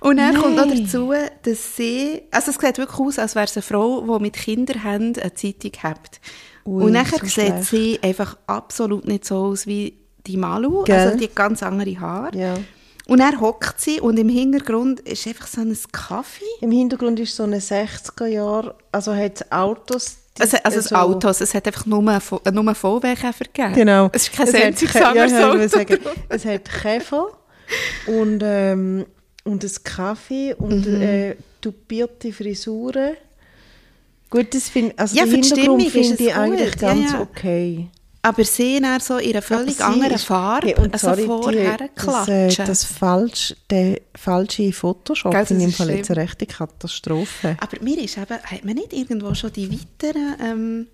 [0.00, 0.84] Und dann kommt noch Nein.
[0.84, 1.12] dazu,
[1.42, 5.20] dass sie, also es sieht wirklich aus, als wäre es eine Frau, die mit Kinderhänden
[5.20, 6.20] eine Zeitung hat.
[6.64, 10.96] Ui, und nachher so sieht sie einfach absolut nicht so aus wie die Malu, Gell?
[10.96, 12.38] also die hat ganz andere Haare.
[12.38, 12.54] Ja.
[13.06, 16.44] Und dann hockt sie und im Hintergrund ist einfach so ein Kaffee.
[16.60, 20.18] Im Hintergrund ist so eine 60er Jahre, also hat Autos.
[20.36, 23.74] Die- Also, also das so- Autos, es hat einfach nur, äh, nur VW-Käfer gegeben.
[23.74, 24.10] Genau.
[24.12, 25.98] Es ist kein Kä- ja, ja, Auto sagen.
[26.28, 27.26] Es hat Käfer
[28.06, 29.06] und, ähm,
[29.44, 31.02] und ein Kaffee und Mhm.
[31.02, 33.16] äh, tupierte Frisuren.
[34.30, 37.12] Gut, das find, also Ja, den die Hintergrund finde es ich eigentlich gut, ja, ganz
[37.12, 37.20] ja.
[37.20, 37.88] okay.
[38.22, 41.76] Aber sie dann so in einer völlig anderen Farbe, Ja, und also sorry, die- vorher
[41.76, 42.64] das, klatschen.
[42.64, 46.46] äh, das falsch, der falsche Photoshop Gell, das in dem ist Fall jetzt eine rechte
[46.46, 47.56] Katastrophe.
[47.60, 50.86] Aber mir ist eben, hat man nicht irgendwo schon die weiteren, ähm,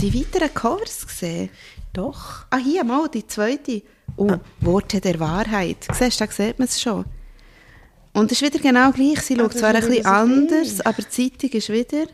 [0.00, 1.50] die weiteren Covers gesehen?
[1.92, 2.46] Doch.
[2.50, 3.82] Ah, hier mal, die zweite.
[4.16, 5.88] Oh, Worte der Wahrheit.
[5.92, 7.04] Siehst du, da sieht man es schon.
[8.12, 9.20] Und es ist wieder genau gleich.
[9.22, 10.86] Sie schaut das zwar ein bisschen anders, gleich.
[10.86, 12.06] aber die Zeitung ist wieder,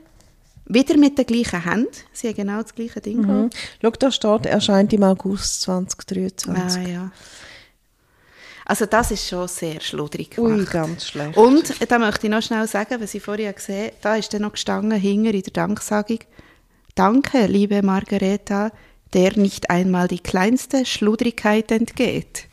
[0.67, 1.91] wieder mit den gleichen Händen.
[2.13, 3.21] Sie haben genau das gleiche Ding.
[3.21, 3.51] Mhm.
[3.83, 6.87] Schau, da steht, erscheint im August 2023.
[6.87, 7.13] Ah, ja.
[8.71, 11.37] Also das ist schon sehr schludrig Ui, ganz schlecht.
[11.37, 14.43] Und da möchte ich noch schnell sagen, was ich vorher gesehen habe, da ist dann
[14.43, 16.21] noch gestanden, hinger in der Danksagung.
[16.95, 18.71] Danke, liebe Margareta,
[19.13, 22.47] der nicht einmal die kleinste Schludrigkeit entgeht.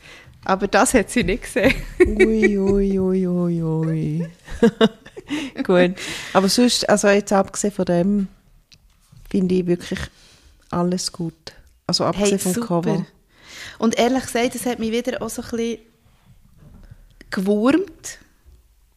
[0.44, 1.72] Aber das hat sie nicht gesehen.
[2.04, 4.28] Ui, ui, ui, ui, ui.
[5.62, 5.94] Gut.
[6.32, 8.28] Aber sonst, also jetzt abgesehen von dem,
[9.30, 10.00] finde ich wirklich
[10.70, 11.52] alles gut.
[11.86, 13.06] Also abgesehen vom Cover.
[13.78, 15.78] Und ehrlich gesagt, das hat mich wieder auch so ein bisschen
[17.30, 18.18] gewurmt.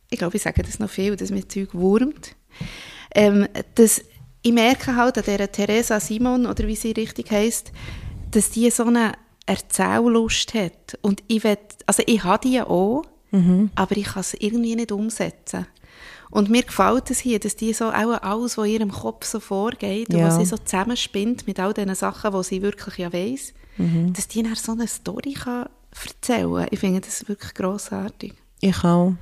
[0.09, 2.36] Ich glaube, ich sage das noch viel, dass mir Zeug wurmt.
[3.13, 4.01] Ähm, dass
[4.41, 7.71] ich merke halt an dieser Teresa Simon, oder wie sie richtig heisst,
[8.32, 9.13] dass die so eine
[9.45, 10.97] Erzähllust hat.
[11.01, 13.03] Und ich will, also ich habe die auch,
[13.75, 15.67] aber ich kann es irgendwie nicht umsetzen.
[16.32, 19.39] Und mir gefällt es hier, dass die so auch alles, was in ihrem Kopf so
[19.39, 20.27] vorgeht und Ja.
[20.27, 23.53] was sie so zusammenspinnt mit all diesen Sachen, die sie wirklich ja weiss,
[24.13, 25.69] dass die dann so eine Story kann
[26.05, 26.67] erzählen.
[26.71, 28.33] Ich finde das wirklich grossartig.
[28.61, 29.13] Ich auch.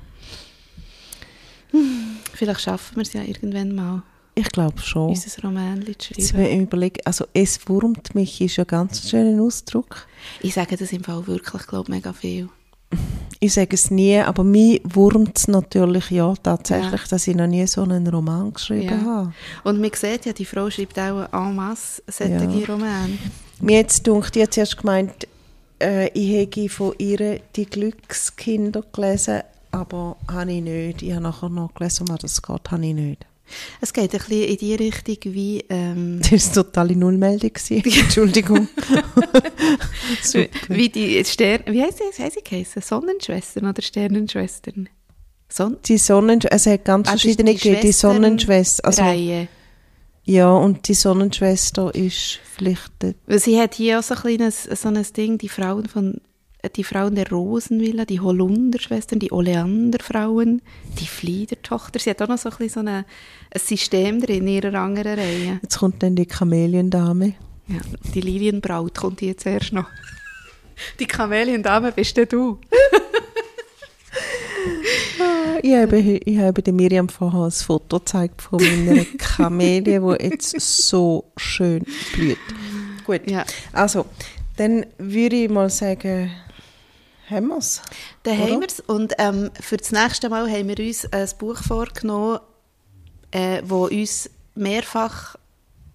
[2.34, 4.02] Vielleicht schaffen wir es ja irgendwann mal,
[4.34, 5.10] Ich glaube schon.
[5.10, 6.44] unser Roman zu Jetzt schreiben.
[6.44, 10.06] ich überlege, also es wurmt mich ist ja ganz schöner Ausdruck.
[10.40, 12.48] Ich sage das im Fall wirklich, glaube mega viel.
[13.38, 17.06] Ich sage es nie, aber mich wurmt es natürlich ja tatsächlich, Ja.
[17.08, 19.04] dass ich noch nie so einen Roman geschrieben Ja.
[19.04, 19.32] habe.
[19.64, 22.66] Und man sieht ja, die Frau schreibt auch en masse solche Ja.
[22.66, 23.16] Romane.
[23.60, 25.26] Mir jetzt dunkt, habe zuerst gemeint,
[25.80, 31.02] äh, ich hätte von ihr die Glückskinder gelesen, aber habe ich nicht.
[31.02, 33.26] Ich habe nachher noch gelesen, um das geht, habe ich nicht.
[33.80, 35.64] Es geht ein bisschen in die Richtung wie...
[35.68, 37.50] Ähm, Das war eine totale Nullmeldung.
[37.68, 38.68] Entschuldigung.
[40.68, 41.62] Wie die Stern...
[41.66, 42.22] Wie heisst sie?
[42.22, 42.80] Heisst sie?
[42.80, 44.88] Sonnenschwestern oder Sternenschwestern?
[45.48, 47.58] Son Die Sonnensch es hat ganz Ah, verschiedene die.
[47.58, 48.84] Die Schwestern- Sonnenschwester.
[48.84, 49.48] Also, Reihe.
[50.24, 52.92] Ja, und die Sonnenschwester ist vielleicht
[53.26, 56.20] Weil sie hat hier auch so ein kleines so ein Ding, die Frauen von
[56.76, 60.60] die Frauen der Rosenvilla, die Holunderschwestern, die Oleanderfrauen,
[60.98, 61.98] die Fliedertochter.
[61.98, 63.06] Sie hat auch noch so ein, bisschen so eine,
[63.50, 65.58] ein System drin in ihrer anderen Reihe.
[65.62, 67.34] Jetzt kommt dann die Kameliendame.
[67.68, 67.80] Ja,
[68.14, 69.86] die Lilienbraut kommt jetzt erst noch.
[70.98, 72.58] Die Kameliendame bist du.
[75.62, 80.60] Ich habe, ich habe der Miriam vorher ein Foto gezeigt von meiner Kamelie, die jetzt
[80.60, 81.84] so schön
[82.14, 82.38] blüht.
[83.04, 83.44] Gut, Ja.
[83.72, 84.06] also,
[84.56, 86.30] dann würde ich mal sagen,
[87.28, 87.82] haben wir es.
[88.22, 88.52] Dann Oder?
[88.52, 88.80] haben wir es.
[88.80, 92.40] Und ähm, für das nächste Mal haben wir uns ein Buch vorgenommen,
[93.30, 95.36] äh, wo uns mehrfach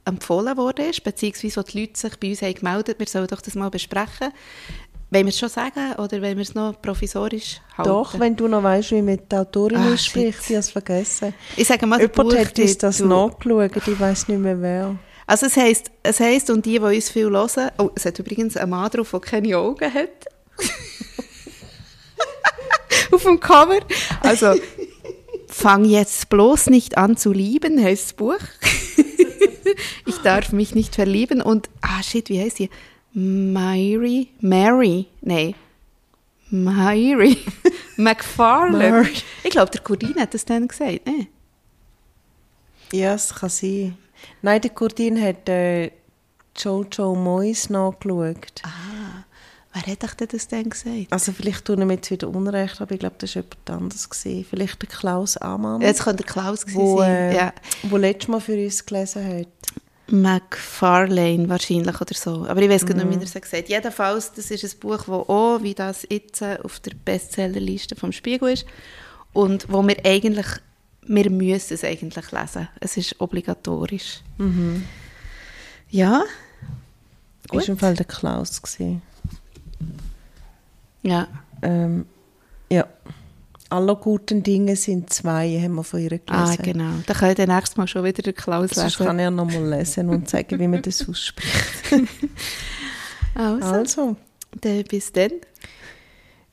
[0.05, 3.55] empfohlen wurde, beziehungsweise wo die Leute sich bei uns haben gemeldet wir sollen doch das
[3.55, 4.31] mal besprechen.
[5.15, 7.89] Wollen wir es schon sagen oder wollen wir es noch provisorisch halten?
[7.89, 11.33] Doch, wenn du noch weißt, wie mit der Autorin Ah, ausspricht, ich habe es vergessen.
[11.55, 13.07] Ich sage mal, Jemand hat uns das Buchtitel.
[13.07, 14.97] nachgeschaut, ich weiß nicht mehr wer.
[15.25, 18.57] Also es heisst, es heisst, und die, die uns viel hören, oh, es hat übrigens
[18.57, 20.09] einen Mann drauf, der keine Augen hat.
[23.13, 23.79] Auf dem Cover.
[24.19, 24.53] Also,
[25.47, 28.35] fang jetzt bloß nicht an zu lieben, heisst das Buch.
[30.05, 31.41] ich darf mich nicht verlieben.
[31.41, 32.69] Und, ah shit, wie heisst die?
[33.17, 35.55] Mary, Mary, nein.
[36.49, 37.37] Mary
[37.97, 39.07] McFarlane.
[39.43, 41.27] Ich glaube, der Cordin hat das dann gesagt, ne?
[42.91, 43.97] Ja, es kann sein.
[44.41, 45.91] Nein, die Kurdin hat äh,
[46.57, 48.61] Jojo Moyes nachgeschaut.
[48.63, 49.23] Ah,
[49.73, 51.07] wer hat euch denn das denn gesagt?
[51.11, 54.09] Also vielleicht tun wir jetzt wieder Unrecht, aber ich glaube, das war jemand anderes.
[54.09, 54.45] Gewesen.
[54.49, 57.11] Vielleicht der Klaus Amann, Jetzt könnte der Klaus gewesen wo, sein.
[57.31, 57.53] äh, Ja.
[57.83, 59.47] wo letztes Mal für uns gelesen hat.
[60.11, 62.45] McFarlane wahrscheinlich oder so.
[62.47, 63.11] Aber ich weiß gar nicht, Mhm.
[63.11, 63.69] wie er es gesagt hat.
[63.69, 68.49] Jedenfalls, das ist ein Buch, das auch, wie das jetzt auf der Bestsellerliste vom Spiegel
[68.49, 68.65] ist
[69.33, 70.45] und wo wir eigentlich,
[71.07, 72.67] wir müssen es eigentlich lesen.
[72.79, 74.21] Es ist obligatorisch.
[74.37, 74.83] Mhm.
[75.89, 76.23] Ja,
[77.47, 78.61] Das war im Fall der Klaus.
[78.61, 79.01] Gewesen.
[81.03, 81.27] ja.
[81.61, 82.05] Ähm,
[82.69, 82.85] ja.
[83.75, 86.25] Alle guten Dinge sind zwei, haben wir von ihr gelesen.
[86.31, 86.91] Ah, genau.
[87.05, 89.05] Dann kann ich dann nächstes Mal schon wieder den Klaus Sonst lesen.
[89.07, 91.53] kann er noch mal lesen und sagen, wie man das ausspricht.
[93.37, 94.15] Also, Also,
[94.61, 95.31] dann bis dann.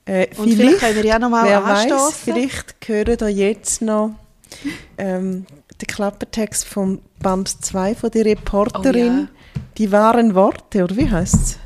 [0.04, 2.14] äh, Und vielleicht können wir ja noch mal weiß, anstoßen.
[2.24, 4.14] vielleicht hören da jetzt noch
[4.98, 5.46] ähm,
[5.80, 9.28] den Klappertext vom Band 2 von der Reporterin.
[9.30, 11.58] Oh Die wahren Worte, oder wie heißt es?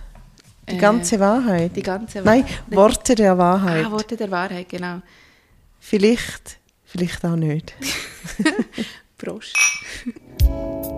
[0.69, 1.75] Die Äh, ganze Wahrheit.
[1.77, 2.61] Die ganze Nein, Wahrheit.
[2.77, 3.87] Worte der Wahrheit.
[3.87, 5.01] Ah, Worte der Wahrheit, genau.
[5.89, 7.73] Vielleicht, vielleicht auch nicht.
[9.19, 9.55] Prost.